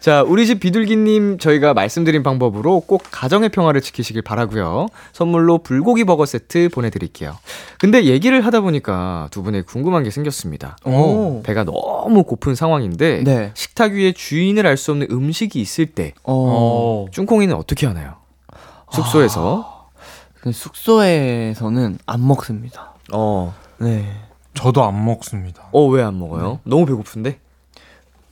[0.00, 4.88] 자, 우리 집 비둘기 님 저희가 말씀드린 방법으로 꼭 가정의 평화를 지키시길 바라고요.
[5.12, 7.36] 선물로 불고기 버거 세트 보내 드릴게요.
[7.78, 10.76] 근데 얘기를 하다 보니까 두 분의 궁금한 게 생겼습니다.
[10.84, 11.42] 오.
[11.44, 13.52] 배가 너무 고픈 상황인데 네.
[13.54, 17.06] 식탁 위에 주인을 알 수 없는 음식이 있을 때 어.
[17.12, 18.16] 쭝콩이는 어떻게 하나요?
[18.90, 19.88] 숙소에서
[20.40, 22.94] 근데 숙소에서는 안 먹습니다.
[23.12, 23.54] 어.
[23.78, 24.04] 네.
[24.54, 25.64] 저도 안 먹습니다.
[25.72, 26.60] 어, 왜 안 먹어요?
[26.64, 27.38] 너무 배고픈데?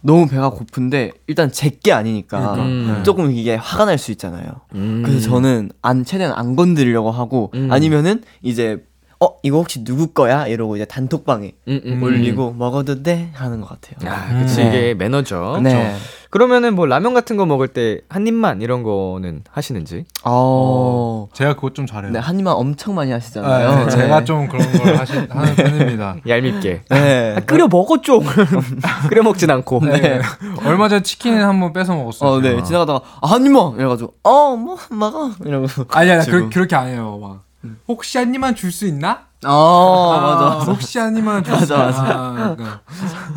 [0.05, 3.03] 너무 배가 고픈데, 일단 제게 아니니까, 음.
[3.05, 4.47] 조금 이게 화가 날 수 있잖아요.
[4.75, 5.03] 음.
[5.07, 7.71] 그래서 저는 안, 최대한 안 건드리려고 하고, 음.
[7.71, 8.83] 아니면은 이제,
[9.23, 10.47] 어, 이거 혹시 누구 거야?
[10.49, 13.31] 이러고 이제 단톡방에 음, 음, 올리고, 먹어도 돼?
[13.35, 14.11] 하는 것 같아요.
[14.12, 14.68] 아, 그치 음.
[14.68, 15.61] 이게 매너죠.
[15.62, 15.95] 네.
[16.31, 20.07] 그러면은 뭐 라면 같은 거 먹을 때 한 입만 이런 거는 하시는지?
[20.25, 21.29] 어.
[21.35, 22.11] 제가 그것 좀 잘해요.
[22.11, 23.89] 네, 한 입만 엄청 많이 네, 하시잖아요.
[23.91, 26.16] 제가 좀 그런 걸 하시, 하는 편입니다.
[26.27, 26.83] 얄밉게.
[26.89, 27.35] 네.
[27.37, 28.25] 아, 끓여 먹어 좀.
[29.09, 29.81] 끓여 먹진 않고.
[29.85, 30.20] 네.
[30.64, 32.31] 얼마 전에 치킨 한번 뺏어 먹었어요.
[32.31, 32.51] 어, 네.
[32.51, 32.62] 제가.
[32.64, 33.75] 지나가다가, 아, 한 입만!
[33.77, 35.31] 이래가지고, 어, 뭐, 먹어.
[35.45, 35.66] 이러고.
[35.91, 36.45] 아니, 아니, 지금.
[36.45, 37.18] 그, 그렇게 안 해요.
[37.20, 37.43] 막.
[37.89, 39.27] 혹시 한 입만 줄 수 있나?
[39.45, 40.71] 어, 아, 맞아, 맞아.
[40.73, 41.99] 혹시 한 입만 줄수 맞아, 있나?
[42.15, 42.81] 아, 약간.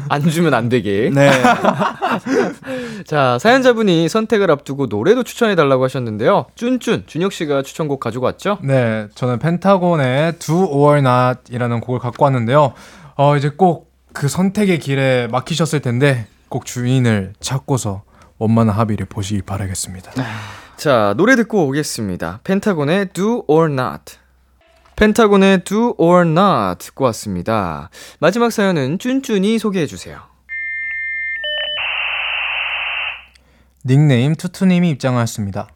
[0.10, 1.10] 안 주면 안 되게.
[1.14, 1.32] 네.
[3.08, 6.46] 자, 사연자분이 선택을 앞두고 노래도 추천해 달라고 하셨는데요.
[6.56, 8.60] 쭌쭌 준혁 씨가 추천곡 가지고 왔죠?
[8.62, 12.74] 네, 저는 펜타곤의 Do or Not이라는 곡을 갖고 왔는데요.
[13.16, 18.04] 어, 이제 꼭 그 선택의 길에 막히셨을 텐데 꼭 주인을 찾고서
[18.38, 20.10] 원만한 합의를 보시길 바라겠습니다.
[20.78, 22.42] 자, 노래 듣고 오겠습니다.
[22.44, 24.18] 펜타곤의 Do or Not.
[24.98, 27.90] 펜타곤의 Do or Not 듣고 왔습니다.
[28.20, 30.20] 마지막 사연은 쭌쭌이 소개해 주세요.
[33.86, 35.70] 닉네임 투투님이 입장하였습니다.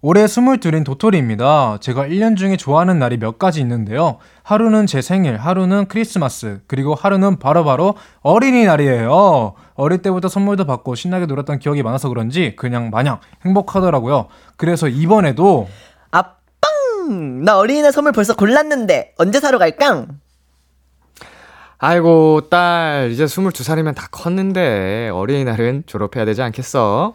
[0.00, 1.78] 올해 22인 도토리입니다.
[1.80, 4.18] 제가 1년 중에 좋아하는 날이 몇 가지 있는데요.
[4.44, 9.54] 하루는 제 생일, 하루는 크리스마스, 그리고 하루는 바로바로 어린이날이에요.
[9.78, 14.26] 어릴 때부터 선물도 받고 신나게 놀았던 기억이 많아서 그런지 그냥 마냥 행복하더라고요.
[14.56, 15.68] 그래서 이번에도
[16.10, 17.44] 아빵!
[17.44, 20.06] 나 어린이날 선물 벌써 골랐는데, 언제 사러 갈까?
[21.78, 27.14] 아이고, 딸, 이제 22살이면 다 컸는데, 어린이날은 졸업해야 되지 않겠어?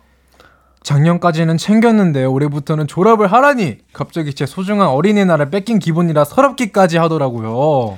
[0.84, 7.98] 작년까지는 챙겼는데 올해부터는 졸업을 하라니 갑자기 제 소중한 어린이날을 뺏긴 기분이라 서럽기까지 하더라고요.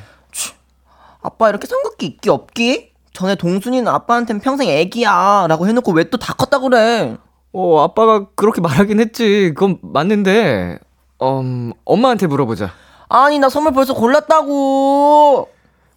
[1.22, 2.95] 아빠 이렇게 삼각기 있기 없기?
[3.16, 5.48] 전에 동순이는 아빠한텐 평생 애기야.
[5.50, 7.18] 라고 해놓고 왜 또 다 컸다 그래?
[7.54, 9.54] 어, 아빠가 그렇게 말하긴 했지.
[9.56, 10.78] 그건 맞는데,
[11.24, 12.70] 음, 엄마한테 물어보자.
[13.10, 15.50] 아니, 나 선물 벌써 골랐다고!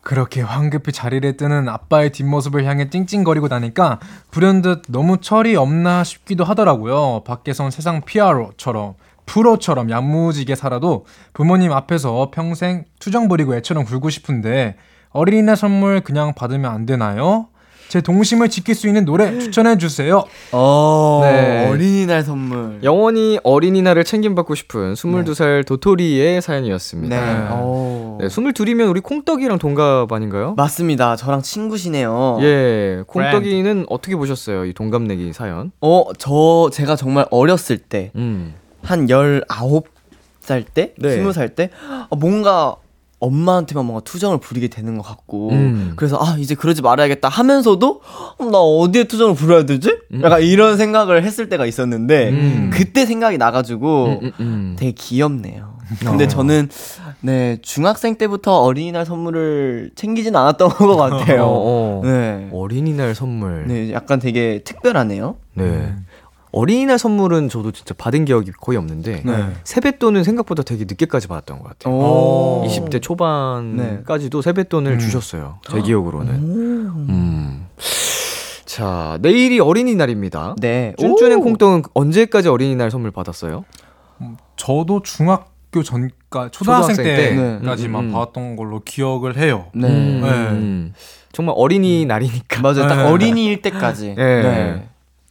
[0.02, 3.98] 그렇게 황급히 자리를 뜨는 아빠의 뒷모습을 향해 찡찡거리고 나니까
[4.30, 7.22] 불현듯 너무 철이 없나 싶기도 하더라고요.
[7.26, 8.94] 밖에선 세상 피아로처럼
[9.26, 11.04] 프로처럼 야무지게 살아도
[11.34, 14.76] 부모님 앞에서 평생 투정 부리고 애처럼 굴고 싶은데
[15.10, 17.48] 어린이날 선물 그냥 받으면 안 되나요?
[17.88, 20.24] 제 동심을 지킬 수 있는 노래 추천해 주세요.
[20.52, 21.68] 어, 네.
[21.68, 22.80] 어린이날 선물.
[22.82, 27.16] 영원히 어린이날을 챙김받고 싶은 22살 도토리의 사연이었습니다.
[27.18, 27.32] 네.
[27.32, 27.46] 네.
[27.50, 28.18] 어.
[28.20, 30.54] 네, 22이면 우리 콩떡이랑 동갑 아닌가요?
[30.56, 31.16] 맞습니다.
[31.16, 32.38] 저랑 친구시네요.
[32.42, 34.66] 예, 콩떡이는 어떻게 보셨어요?
[34.66, 35.72] 이 동갑내기 사연?
[35.80, 38.54] 어, 저 제가 정말 어렸을 때 음.
[38.82, 41.16] 한 19살 때, 네.
[41.18, 41.70] 20살 때
[42.10, 42.76] 어, 뭔가
[43.20, 45.92] 엄마한테만 뭔가 투정을 부리게 되는 것 같고 음.
[45.96, 48.00] 그래서 아 이제 그러지 말아야겠다 하면서도
[48.38, 49.98] 어, 나 어디에 투정을 부려야 되지?
[50.22, 52.70] 약간 이런 생각을 했을 때가 있었는데 음.
[52.72, 54.76] 그때 생각이 나가지고 음, 음, 음.
[54.78, 55.78] 되게 귀엽네요.
[56.00, 56.68] 근데 저는
[57.22, 61.44] 네 중학생 때부터 어린이날 선물을 챙기진 않았던 것 같아요.
[61.44, 62.02] 어, 어.
[62.04, 62.48] 네.
[62.52, 63.64] 어린이날 선물.
[63.66, 63.86] 네.
[63.86, 65.36] 네, 약간 되게 특별하네요.
[66.58, 69.52] 어린이날 선물은 저도 진짜 받은 기억이 거의 없는데 네.
[69.62, 71.94] 세뱃돈은 생각보다 되게 늦게까지 받았던 것 같아요.
[71.94, 72.64] 오.
[72.66, 74.98] 20대 초반까지도 세뱃돈을 음.
[74.98, 75.60] 주셨어요.
[75.70, 76.34] 제 기억으로는.
[76.34, 77.66] 음.
[78.64, 80.56] 자, 내일이 어린이날입니다.
[80.60, 80.94] 네.
[80.98, 81.42] 쭌쭌앤 오.
[81.42, 83.64] 콩떡은 언제까지 어린이날 선물 받았어요?
[84.56, 87.36] 저도 중학교 전까 초등학생 초등학생 때?
[87.60, 88.12] 때까지만 음, 음.
[88.12, 89.66] 봐왔던 걸로 기억을 해요.
[89.74, 89.86] 네.
[89.86, 90.28] 음, 네.
[90.30, 90.92] 음.
[91.30, 92.62] 정말 어린이날이니까.
[92.62, 92.88] 맞아요.
[92.88, 93.02] 딱 네.
[93.04, 94.14] 어린이일 때까지.
[94.16, 94.88] 네.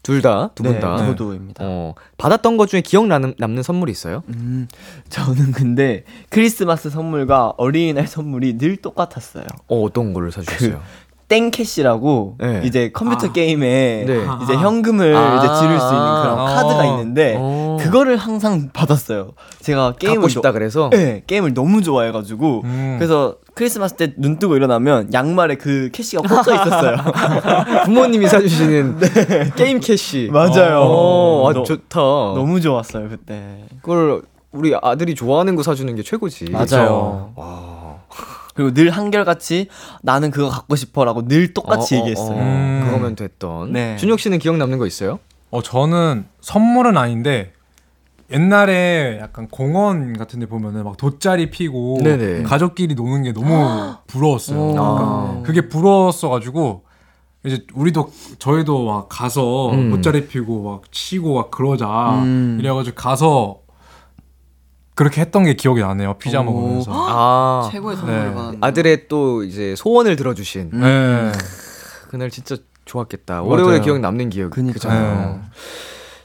[0.08, 0.96] 둘 다, 두 분 네, 다.
[0.98, 1.62] 저도입니다.
[1.66, 4.24] 어, 받았던 것 중에 기억 나는, 남는 선물이 있어요?
[4.30, 4.70] 음,
[5.10, 9.44] 저는 근데 크리스마스 선물과 어린이날 선물이 늘 똑같았어요.
[9.68, 10.80] 어, 어떤 걸로 사주셨어요?
[11.28, 12.62] 땡캐시라고 네.
[12.64, 13.32] 이제 컴퓨터 아.
[13.34, 14.26] 게임에 네.
[14.44, 15.36] 이제 현금을 아.
[15.40, 16.46] 이제 지를 수 있는 그런 어.
[16.46, 17.67] 카드가 있는데 어.
[17.78, 19.32] 그거를 항상 받았어요.
[19.62, 20.90] 제가 게임을 갖고 싶다 그래서?
[20.92, 22.96] 너, 네, 게임을 너무 좋아해가지고 음.
[23.00, 26.98] 그래서 크리스마스 때 눈 뜨고 일어나면 양말에 그 캐시가 꽂혀 있었어요.
[27.86, 29.00] 부모님이 사주시는
[29.56, 30.30] 게임 캐시.
[30.32, 30.80] 맞아요.
[30.82, 32.00] 어, 아, 너- 좋다.
[32.00, 33.64] 너무 좋았어요 그때.
[33.82, 34.22] 그걸
[34.52, 36.52] 우리 아들이 좋아하는 거 사주는 게 최고지.
[36.52, 37.32] 맞아요.
[37.36, 37.98] 와.
[38.56, 39.68] 그리고 늘 한결같이
[40.02, 42.38] 나는 그거 갖고 싶어라고 늘 똑같이 어, 어, 얘기했어요.
[42.38, 42.82] 어, 음.
[42.86, 43.72] 그거면 됐던.
[43.74, 43.98] 네.
[43.98, 45.20] 준혁 씨는 기억 남는 거 있어요?
[45.52, 47.54] 어 저는 선물은 아닌데
[48.32, 52.44] 옛날에 약간 공원 같은 데 보면은 막 돗자리 피고 네네.
[52.44, 53.48] 가족끼리 노는 게 너무
[54.08, 54.60] 부러웠어요.
[54.60, 54.72] 오.
[54.74, 55.42] 그러니까 아.
[55.46, 56.84] 그게 부러웠어 가지고
[57.46, 59.92] 이제 우리도 저희도 막 가서 음.
[59.92, 62.58] 돗자리 피고 막 치고 막 그러자 음.
[62.60, 63.60] 이래 가지고 가서
[64.94, 66.16] 그렇게 했던 게 기억이 나네요.
[66.16, 66.44] 피자 오.
[66.44, 66.92] 먹으면서.
[66.94, 67.70] 아.
[67.72, 68.58] 최고의 선물을 받았네.
[68.62, 70.82] 아들의 또 이제 소원을 들어주신 음.
[70.82, 71.32] 네.
[72.10, 73.44] 그날 진짜 좋았겠다.
[73.44, 73.80] 오래오래.
[73.82, 74.50] 기억 남는 기억.
[74.50, 75.40] 그니까요.
[75.42, 75.50] 네.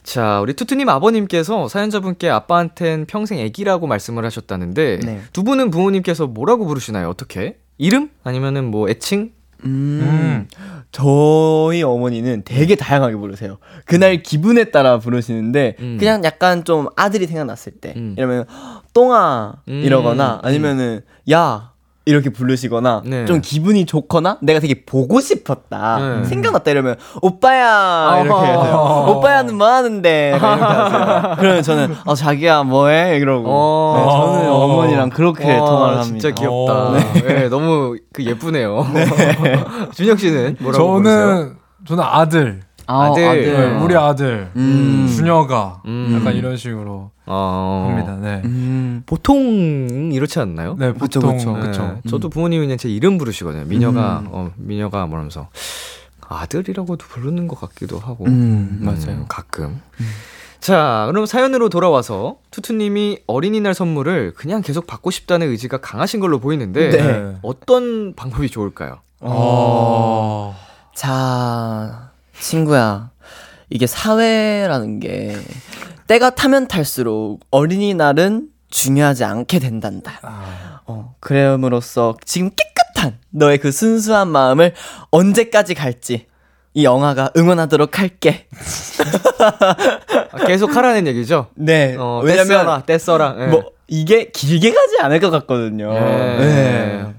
[0.03, 5.21] 자, 우리 투투님 아버님께서 사연자분께 아빠한텐 평생 애기라고 말씀을 하셨다는데 네.
[5.33, 7.09] 두 분은 부모님께서 뭐라고 부르시나요?
[7.09, 7.59] 어떻게?
[7.79, 8.11] 이름?
[8.25, 9.33] 아니면은 뭐 애칭?
[9.65, 10.49] 음.
[10.91, 13.59] 저희 어머니는 되게 다양하게 부르세요.
[13.87, 15.97] 그날 기분에 따라 부르시는데 음.
[15.99, 18.15] 그냥 약간 좀 아들이 생각났을 때 음.
[18.19, 18.45] 이러면
[18.93, 19.83] 똥아 음.
[19.85, 21.01] 이러거나 아니면은
[21.31, 21.72] 야
[22.05, 23.25] 이렇게 부르시거나 네.
[23.27, 26.25] 좀 기분이 좋거나 내가 되게 보고 싶었다 네.
[26.25, 28.65] 생각났다 이러면 오빠야 이렇게 어허.
[28.65, 29.07] 해요.
[29.09, 30.47] 오빠야는 뭐 하는데 이렇게.
[31.39, 33.95] 그러면 저는 어 자기야 뭐해 이러고 어.
[33.97, 36.19] 네, 저는 어머니랑 그렇게 와, 통화를 합니다.
[36.19, 36.73] 진짜 귀엽다.
[36.73, 36.95] 어.
[37.25, 37.49] 네.
[37.49, 38.85] 너무 그 예쁘네요.
[39.95, 41.21] 준혁 씨는 뭐라고 부르세요?
[41.21, 42.61] 저는 저는 아들.
[42.89, 43.23] 아, 아들.
[43.23, 44.51] 네, 우리 아들.
[44.57, 45.09] 음.
[45.09, 45.83] 준혁아.
[45.87, 46.19] 음.
[46.19, 47.87] 약간 이런 식으로 어.
[47.89, 48.17] 합니다.
[48.21, 48.43] 네.
[48.45, 49.03] 음.
[49.07, 50.77] 보통 이렇지 않나요?
[50.79, 51.57] 네, 그쵸, 보통 그쵸.
[51.57, 51.99] 네, 그쵸.
[52.09, 53.65] 저도 부모님이 그냥 제 이름 부르시거든요.
[53.65, 54.29] 민혁아, 음.
[54.31, 55.49] 어, 민혁아, 뭐라면서.
[56.29, 58.25] 아들이라고도 부르는 것 같기도 하고.
[58.27, 59.27] 음, 맞아요.
[59.29, 59.81] 가끔.
[60.61, 66.91] 자, 그럼 사연으로 돌아와서 투투님이 어린이날 선물을 그냥 계속 받고 싶다는 의지가 강하신 걸로 보이는데
[66.91, 67.37] 네.
[67.43, 69.01] 어떤 방법이 좋을까요?
[69.21, 70.57] 어.
[70.95, 73.11] 자, 친구야.
[73.71, 75.37] 이게 사회라는 게
[76.07, 80.19] 때가 타면 탈수록 어린이날은 중요하지 않게 된단다.
[80.23, 80.81] 아.
[80.87, 84.75] 어, 그럼으로써 지금 깨끗한 너의 그 순수한 마음을
[85.11, 86.27] 언제까지 갈지
[86.75, 88.47] 이 영화가 응원하도록 할게.
[90.33, 91.49] 아, 계속 하라는 얘기죠?
[91.55, 91.97] 네.
[91.99, 93.37] 어, 왜냐면 떼써라, 떼써라.
[93.41, 93.47] 예.
[93.47, 95.93] 뭐 이게 길게 가지 않을 것 같거든요.
[95.93, 96.37] 네.
[96.39, 97.15] 네.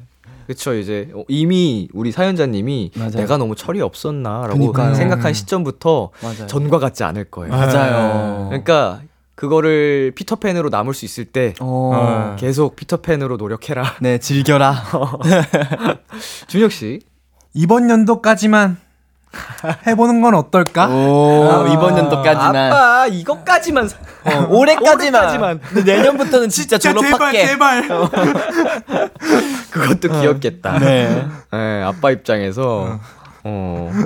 [0.47, 3.11] 그쵸 이제 어, 이미 우리 사연자님이 맞아요.
[3.11, 4.93] 내가 너무 철이 없었나라고 그니까요.
[4.93, 6.47] 생각한 시점부터 맞아요.
[6.47, 7.51] 전과 같지 않을 거예요.
[7.51, 8.45] 맞아요.
[8.49, 9.01] 그러니까
[9.35, 12.35] 그거를 피터팬으로 남을 수 있을 때 어.
[12.39, 13.95] 계속 피터팬으로 노력해라.
[14.01, 14.75] 네, 즐겨라.
[16.47, 16.99] 준혁 씨.
[17.53, 18.77] 이번 연도까지만
[19.87, 20.87] 해보는 건 어떨까?
[20.89, 22.55] 오, 이번 연도까지만.
[22.71, 24.97] 아빠 이것까지만 사- 어, 올해까지만.
[24.97, 25.59] 올해까지만.
[25.61, 27.45] 근데 내년부터는 진짜 졸업할게.
[27.47, 27.87] 제발.
[29.71, 30.79] 그것도 귀엽겠다.
[30.79, 31.25] 네.
[31.51, 32.99] 네, 아빠 입장에서
[33.43, 33.91] 어.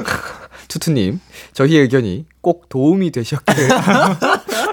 [0.70, 1.22] 투투님,
[1.54, 3.70] 저희 의견이 꼭 도움이 되셨길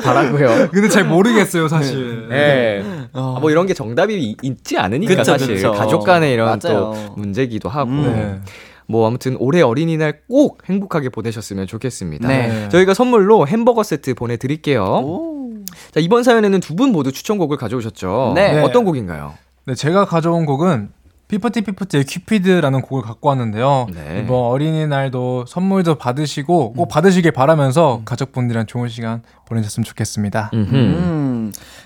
[0.03, 0.71] 바라고요.
[0.73, 2.27] 근데 잘 모르겠어요, 사실.
[2.29, 2.83] 네.
[3.13, 5.71] 아, 뭐 이런 게 정답이 이- 있지 않으니까 그쵸, 사실 그쵸.
[5.73, 6.59] 가족 간의 이런 맞아요.
[6.79, 8.45] 또 문제기도 하고 음.
[8.87, 8.93] 네.
[8.93, 12.29] 뭐 아무튼 올해 어린이날 꼭 행복하게 보내셨으면 좋겠습니다.
[12.29, 12.69] 네.
[12.69, 14.83] 저희가 선물로 햄버거 세트 보내드릴게요.
[14.85, 15.55] 오.
[15.93, 18.33] 자 이번 사연에는 두 분 모두 추천곡을 가져오셨죠.
[18.35, 18.61] 네.
[18.63, 19.35] 어떤 곡인가요?
[19.67, 20.91] 네, 제가 가져온 곡은
[21.29, 23.87] 피프티 피프티의 큐피드라는 곡을 갖고 왔는데요.
[23.95, 24.21] 네.
[24.23, 30.51] 이번 어린이날도 선물도 받으시고 꼭 받으시길 바라면서 가족분들이랑 좋은 시간 보내셨으면 좋겠습니다.
[30.53, 30.75] 음흠.
[30.75, 31.34] 음.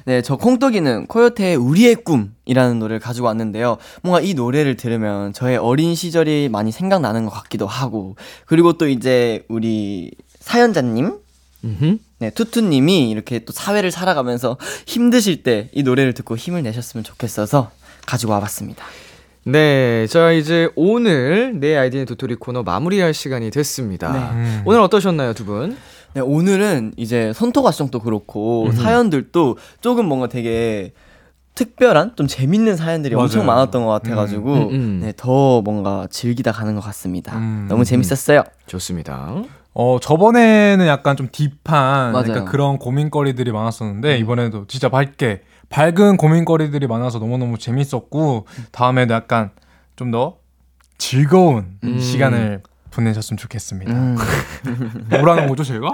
[0.04, 3.78] 네, 저 콩떡이는 코요태의 우리의 꿈이라는 노래를 가지고 왔는데요.
[4.02, 9.44] 뭔가 이 노래를 들으면 저의 어린 시절이 많이 생각나는 것 같기도 하고, 그리고 또 이제
[9.48, 11.12] 우리 사연자님,
[11.64, 11.98] 음흠.
[12.20, 14.56] 네, 투투님이 이렇게 또 사회를 살아가면서
[14.86, 17.70] 힘드실 때 이 노래를 듣고 힘을 내셨으면 좋겠어서
[18.06, 18.84] 가지고 와봤습니다.
[19.44, 24.12] 네, 자 이제 오늘 내 아이디의 도토리 코너 마무리할 시간이 됐습니다.
[24.12, 24.18] 네.
[24.18, 24.62] 음.
[24.66, 25.76] 오늘 어떠셨나요, 두 분?
[26.14, 30.92] 네, 오늘은 이제 선토가정도 그렇고 사연들도 조금 뭔가 되게
[31.54, 33.56] 특별한 좀 재밌는 사연들이 엄청 맞아요.
[33.60, 35.00] 많았던 것 같아가지고 음, 음.
[35.02, 37.36] 네, 더 뭔가 즐기다 가는 것 같습니다.
[37.36, 38.44] 음, 너무 재밌었어요.
[38.66, 39.34] 좋습니다.
[39.74, 42.14] 어, 저번에는 약간 좀 딥한.
[42.14, 49.50] 약간 그런 고민거리들이 많았었는데 이번에도 진짜 밝게 밝은 고민거리들이 많아서 너무너무 재밌었고 다음에도 약간
[49.96, 50.36] 좀 더
[50.96, 51.98] 즐거운 음.
[51.98, 53.92] 시간을 보내셨으면 좋겠습니다.
[53.92, 54.16] 음.
[55.10, 55.88] 뭐라는 거죠, 제가?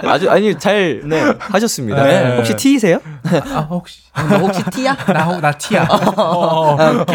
[0.10, 2.02] 아주 아니 잘 네, 하셨습니다.
[2.04, 2.36] 네.
[2.36, 2.98] 혹시 T이세요?
[3.52, 4.94] 아, 혹시 너 혹시 티야?
[5.12, 5.84] 나, 혹- 나 티야.
[5.90, 7.06] 어, 어.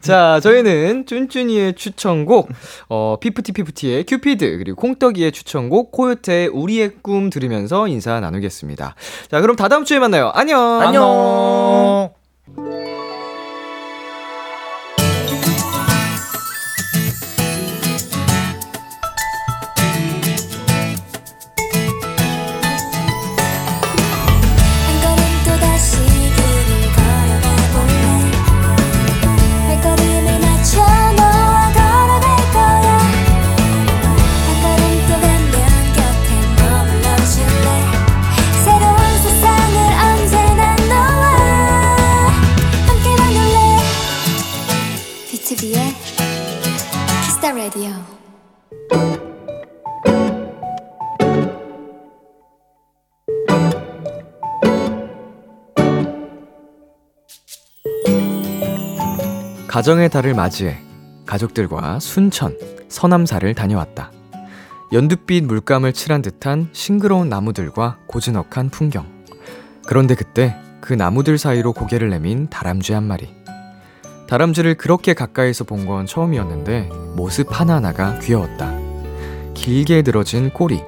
[0.00, 2.48] 자, 저희는 쭌쭌이의 추천곡,
[2.88, 8.94] 어, 피프티피프티의 큐피드, 그리고 콩떡이의 추천곡, 코요태의 우리의 꿈 들으면서 인사 나누겠습니다.
[9.30, 10.30] 자, 그럼 다다음 주에 만나요.
[10.34, 10.80] 안녕!
[10.82, 12.10] 안녕.
[47.46, 47.90] 키스타 라디오
[59.68, 60.78] 가정의 달을 맞이해
[61.26, 64.10] 가족들과 순천, 서남사를 다녀왔다.
[64.92, 69.06] 연두빛 물감을 칠한 듯한 싱그러운 나무들과 고즈넉한 풍경.
[69.86, 73.45] 그런데 그때 그 나무들 사이로 고개를 내민 다람쥐 한 마리.
[74.28, 78.72] 다람쥐를 그렇게 가까이서 본 건 처음이었는데 모습 하나하나가 귀여웠다.
[79.54, 80.82] 길게 늘어진 꼬리,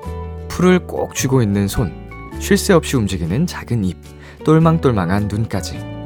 [0.48, 1.92] 풀을 꼭 쥐고 있는 손,
[2.40, 3.96] 쉴 새 없이 움직이는 작은 입,
[4.44, 5.97] 똘망똘망한 눈까지.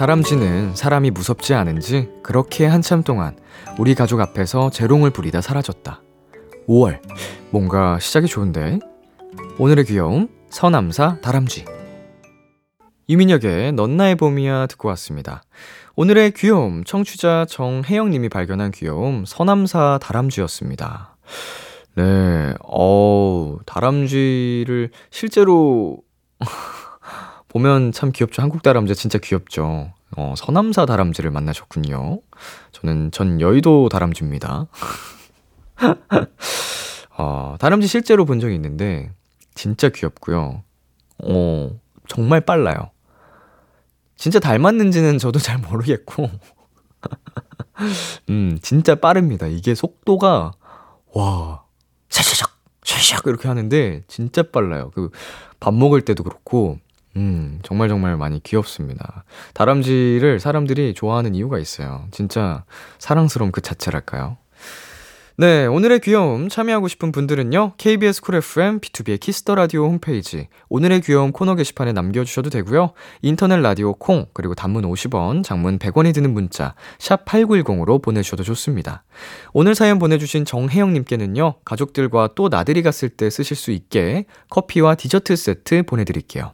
[0.00, 3.36] 다람쥐는 사람이 무섭지 않은지 그렇게 한참 동안
[3.78, 6.00] 우리 가족 앞에서 재롱을 부리다 사라졌다.
[6.66, 7.02] 5월,
[7.50, 8.78] 뭔가 시작이 좋은데?
[9.58, 11.66] 오늘의 귀여움, 서남사 다람쥐.
[13.10, 15.42] 유민혁의 넌 나의 봄이야 듣고 왔습니다.
[15.96, 21.18] 오늘의 귀여움, 청취자 정혜영님이 발견한 귀여움, 서남사 다람쥐였습니다.
[21.96, 25.98] 네, 어우, 다람쥐를 실제로
[27.50, 28.42] 보면 참 귀엽죠.
[28.42, 29.92] 한국 다람쥐 진짜 귀엽죠.
[30.16, 32.20] 어, 서남사 다람쥐를 만나셨군요.
[32.72, 34.66] 저는 전 여의도 다람쥐입니다.
[37.18, 39.10] 어, 다람쥐 실제로 본 적이 있는데
[39.54, 40.62] 진짜 귀엽고요.
[41.24, 41.70] 어,
[42.08, 42.90] 정말 빨라요.
[44.16, 46.30] 진짜 닮았는지는 저도 잘 모르겠고.
[48.30, 49.46] 음, 진짜 빠릅니다.
[49.46, 50.52] 이게 속도가
[51.14, 51.62] 와,
[52.10, 52.48] 샤샤샥
[52.84, 54.90] 샤샥 이렇게 하는데 진짜 빨라요.
[54.90, 55.10] 그
[55.60, 56.78] 밥 먹을 때도 그렇고
[57.16, 59.24] 음, 정말 정말 많이 귀엽습니다.
[59.54, 62.06] 다람쥐를 사람들이 좋아하는 이유가 있어요.
[62.10, 62.64] 진짜
[62.98, 64.36] 사랑스러움 그 자체랄까요?
[65.40, 67.72] 네, 오늘의 귀여움 참여하고 싶은 분들은요.
[67.78, 72.92] KBS 쿨 FM B2B의 키스터 라디오 홈페이지 오늘의 귀여움 코너 게시판에 남겨 주셔도 되고요.
[73.22, 79.02] 인터넷 라디오 콩 그리고 단문 50원, 장문 100원이 드는 문자 샵 8910으로 보내 주셔도 좋습니다.
[79.54, 81.54] 오늘 사연 보내 주신 정혜영 님께는요.
[81.64, 86.52] 가족들과 또 나들이 갔을 때 쓰실 수 있게 커피와 디저트 세트 보내 드릴게요.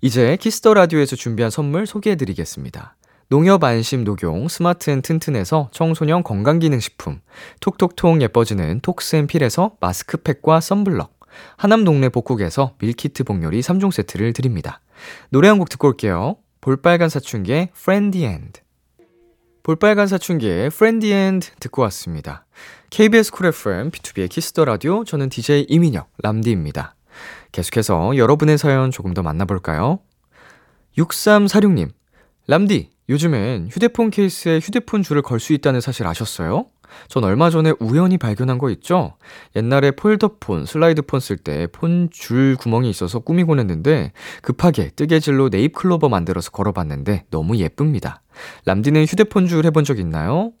[0.00, 2.96] 이제 Kiss the Radio에서 준비한 선물 소개해 드리겠습니다.
[3.28, 7.20] 농협 안심 녹용 스마트 앤 튼튼에서 청소년 건강기능식품,
[7.60, 11.20] 톡톡톡 예뻐지는 톡스앤필에서 마스크팩과 썬블럭,
[11.56, 14.80] 하남 동네 복국에서 밀키트 복요리 3종 세트를 드립니다.
[15.28, 16.36] 노래 한 곡 듣고 올게요.
[16.60, 18.60] 볼빨간 사춘기의 Friend the End.
[19.62, 22.46] 볼빨간 사춘기의 Friend the End 듣고 왔습니다.
[22.88, 26.96] KBS 쿨 FM, B2B의 키스터 라디오, 저는 DJ 이민혁, 람디입니다.
[27.52, 30.00] 계속해서 여러분의 사연 조금 더 만나볼까요?
[30.98, 31.88] 6346님,
[32.46, 36.66] 람디, 요즘엔 휴대폰 케이스에 휴대폰 줄을 걸 수 있다는 사실 아셨어요?
[37.08, 39.16] 전 얼마 전에 우연히 발견한 거 있죠?
[39.54, 46.08] 옛날에 폴더폰, 슬라이드폰 쓸 때 폰 줄 구멍이 있어서 꾸미곤 했는데 급하게 뜨개질로 네잎 클로버
[46.08, 48.22] 만들어서 걸어봤는데 너무 예쁩니다.
[48.66, 50.52] 람디는 휴대폰 줄 해본 적 있나요?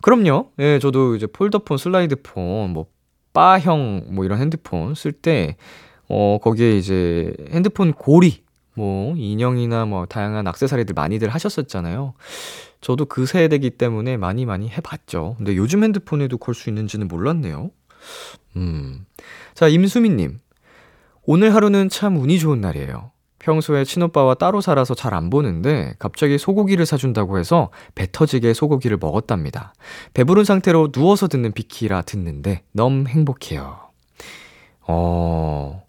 [0.00, 0.50] 그럼요.
[0.60, 2.86] 예, 저도 이제 폴더폰, 슬라이드폰, 뭐,
[3.32, 5.56] 바형, 뭐 이런 핸드폰 쓸 때,
[6.14, 8.42] 어, 거기에 이제 핸드폰 고리,
[8.74, 12.12] 뭐, 인형이나 뭐, 다양한 악세사리들 많이들 하셨었잖아요.
[12.82, 15.36] 저도 그 세대기 때문에 많이 많이 해봤죠.
[15.38, 17.70] 근데 요즘 핸드폰에도 걸 수 있는지는 몰랐네요.
[18.56, 19.06] 음.
[19.54, 20.38] 자, 임수민님.
[21.24, 23.12] 오늘 하루는 참 운이 좋은 날이에요.
[23.38, 29.72] 평소에 친오빠와 따로 살아서 잘 안 보는데 갑자기 소고기를 사준다고 해서 배 터지게 소고기를 먹었답니다.
[30.14, 33.78] 배부른 상태로 누워서 듣는 비키라 듣는데 너무 행복해요.
[34.86, 35.81] 어,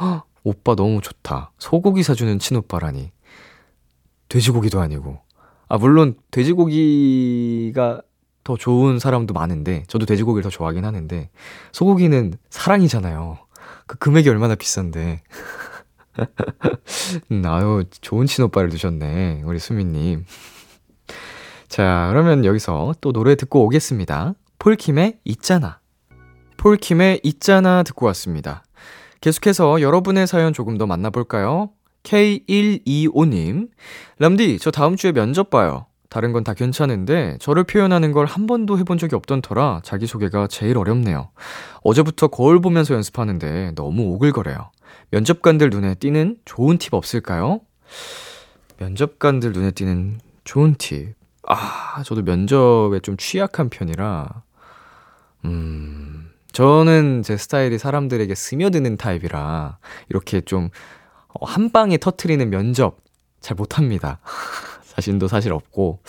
[0.00, 1.52] 헉, 오빠 너무 좋다.
[1.58, 3.10] 소고기 사주는 친오빠라니.
[4.28, 5.20] 돼지고기도 아니고.
[5.68, 8.02] 아, 물론 돼지고기가
[8.44, 11.30] 더 좋은 사람도 많은데, 저도 돼지고기를 더 좋아하긴 하는데,
[11.72, 13.38] 소고기는 사랑이잖아요.
[13.86, 15.22] 그 금액이 얼마나 비싼데.
[17.32, 19.42] 음, 아유, 좋은 친오빠를 두셨네.
[19.44, 20.24] 우리 수민님.
[21.68, 24.34] 자, 그러면 여기서 또 노래 듣고 오겠습니다.
[24.58, 25.80] 폴킴의 있잖아.
[26.56, 28.64] 폴킴의 있잖아 듣고 왔습니다.
[29.26, 31.70] 계속해서 여러분의 사연 조금 더 만나볼까요?
[32.04, 33.68] K125님.
[34.20, 35.86] 람디, 저 다음 주에 면접 봐요.
[36.08, 40.78] 다른 건 다 괜찮은데 저를 표현하는 걸 한 번도 해본 적이 없던 터라 자기소개가 제일
[40.78, 41.30] 어렵네요.
[41.82, 44.70] 어제부터 거울 보면서 연습하는데 너무 오글거려요.
[45.10, 47.62] 면접관들 눈에 띄는 좋은 팁 없을까요?
[48.78, 51.14] 면접관들 눈에 띄는 좋은 팁.
[51.48, 54.42] 아, 저도 면접에 좀 취약한 편이라,
[55.46, 59.76] 음, 저는 제 스타일이 사람들에게 스며드는 타입이라,
[60.08, 60.70] 이렇게 좀,
[61.28, 62.96] 어, 한 방에 터트리는 면접
[63.40, 64.20] 잘 못합니다.
[64.94, 66.00] 자신도 사실 없고,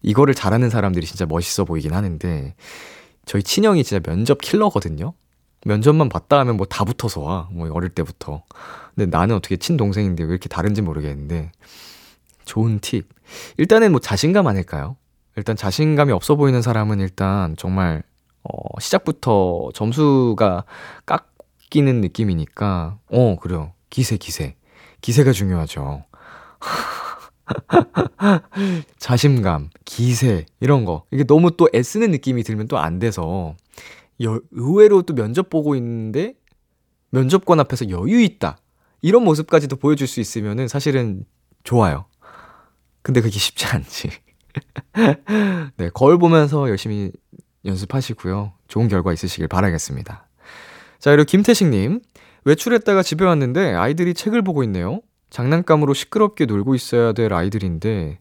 [0.00, 2.54] 이거를 잘하는 사람들이 진짜 멋있어 보이긴 하는데,
[3.26, 5.12] 저희 친형이 진짜 면접 킬러거든요?
[5.66, 7.48] 면접만 봤다 하면 뭐 다 붙어서 와.
[7.52, 8.42] 뭐 어릴 때부터.
[8.94, 11.52] 근데 나는 어떻게 친동생인데 왜 이렇게 다른지 모르겠는데.
[12.46, 13.06] 좋은 팁.
[13.58, 14.96] 일단은 뭐 자신감 아닐까요?
[15.36, 18.02] 일단 자신감이 없어 보이는 사람은 일단 정말,
[18.44, 20.64] 어, 시작부터 점수가
[21.06, 23.72] 깎이는 느낌이니까, 어, 그래요.
[23.90, 24.56] 기세, 기세.
[25.00, 26.04] 기세가 중요하죠.
[28.98, 31.04] 자신감, 기세, 이런 거.
[31.10, 33.54] 이게 너무 또 애쓰는 느낌이 들면 또 안 돼서,
[34.22, 36.34] 여, 의외로 또 면접 보고 있는데
[37.10, 38.58] 면접관 앞에서 여유 있다.
[39.02, 41.24] 이런 모습까지도 보여줄 수 있으면은 사실은
[41.64, 42.06] 좋아요.
[43.02, 44.08] 근데 그게 쉽지 않지.
[45.76, 47.10] 네, 거울 보면서 열심히
[47.64, 48.52] 연습하시고요.
[48.68, 50.26] 좋은 결과 있으시길 바라겠습니다.
[50.98, 52.00] 자, 그리고 김태식님.
[52.44, 55.00] 외출했다가 집에 왔는데 아이들이 책을 보고 있네요.
[55.30, 58.18] 장난감으로 시끄럽게 놀고 있어야 될 아이들인데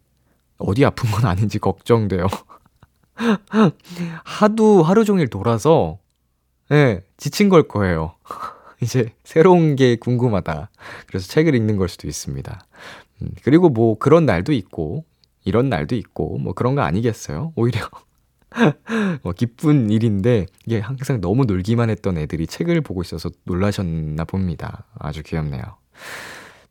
[0.58, 2.28] 어디 아픈 건 아닌지 걱정돼요.
[4.24, 6.00] 하도 하루 종일 돌아서
[6.72, 8.16] 예, 네, 지친 걸 거예요.
[8.82, 10.70] 이제 새로운 게 궁금하다.
[11.08, 12.60] 그래서 책을 읽는 걸 수도 있습니다.
[13.22, 15.06] 음, 그리고 뭐 그런 날도 있고
[15.46, 17.54] 이런 날도 있고 뭐 그런 거 아니겠어요?
[17.56, 17.82] 오히려
[19.22, 24.86] 뭐 기쁜 일인데 이게 항상 너무 놀기만 했던 애들이 책을 보고 있어서 놀라셨나 봅니다.
[25.00, 25.62] 아주 귀엽네요.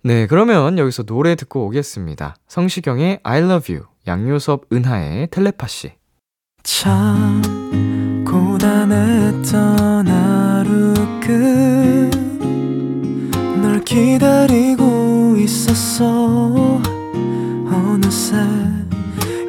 [0.05, 2.35] 네, 그러면 여기서 노래 듣고 오겠습니다.
[2.49, 5.93] 성시경의 I love you, 양요섭 은하의 텔레파시.
[6.65, 7.43] 참
[8.27, 10.95] 고단했던 하루
[13.61, 16.81] 끝널 기다리고 있었어
[17.67, 18.37] 어느새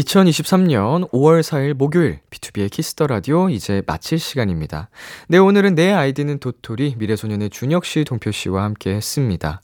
[0.00, 4.88] 2023년 5월 4일 목요일 B2B의 키스터 라디오 이제 마칠 시간입니다.
[5.28, 9.60] 네, 오늘은 내 아이디는 도토리 미래소년의 준혁 씨, 동표 씨와 함께 했습니다.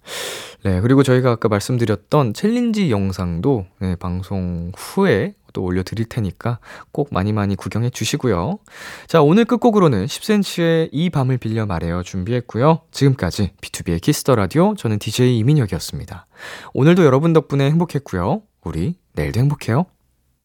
[0.62, 6.59] 네, 그리고 저희가 아까 말씀드렸던 챌린지 영상도 네, 방송 후에 또 올려드릴 테니까
[6.93, 8.59] 꼭 많이 많이 구경해 주시고요.
[9.07, 12.82] 자, 오늘 끝곡으로는 10cm의 이 밤을 빌려 말해요 준비했고요.
[12.91, 16.26] 지금까지 B2B의 키스터 라디오 저는 DJ 이민혁이었습니다.
[16.74, 18.43] 오늘도 여러분 덕분에 행복했고요.
[18.64, 19.87] 우리 내일도 행복해요.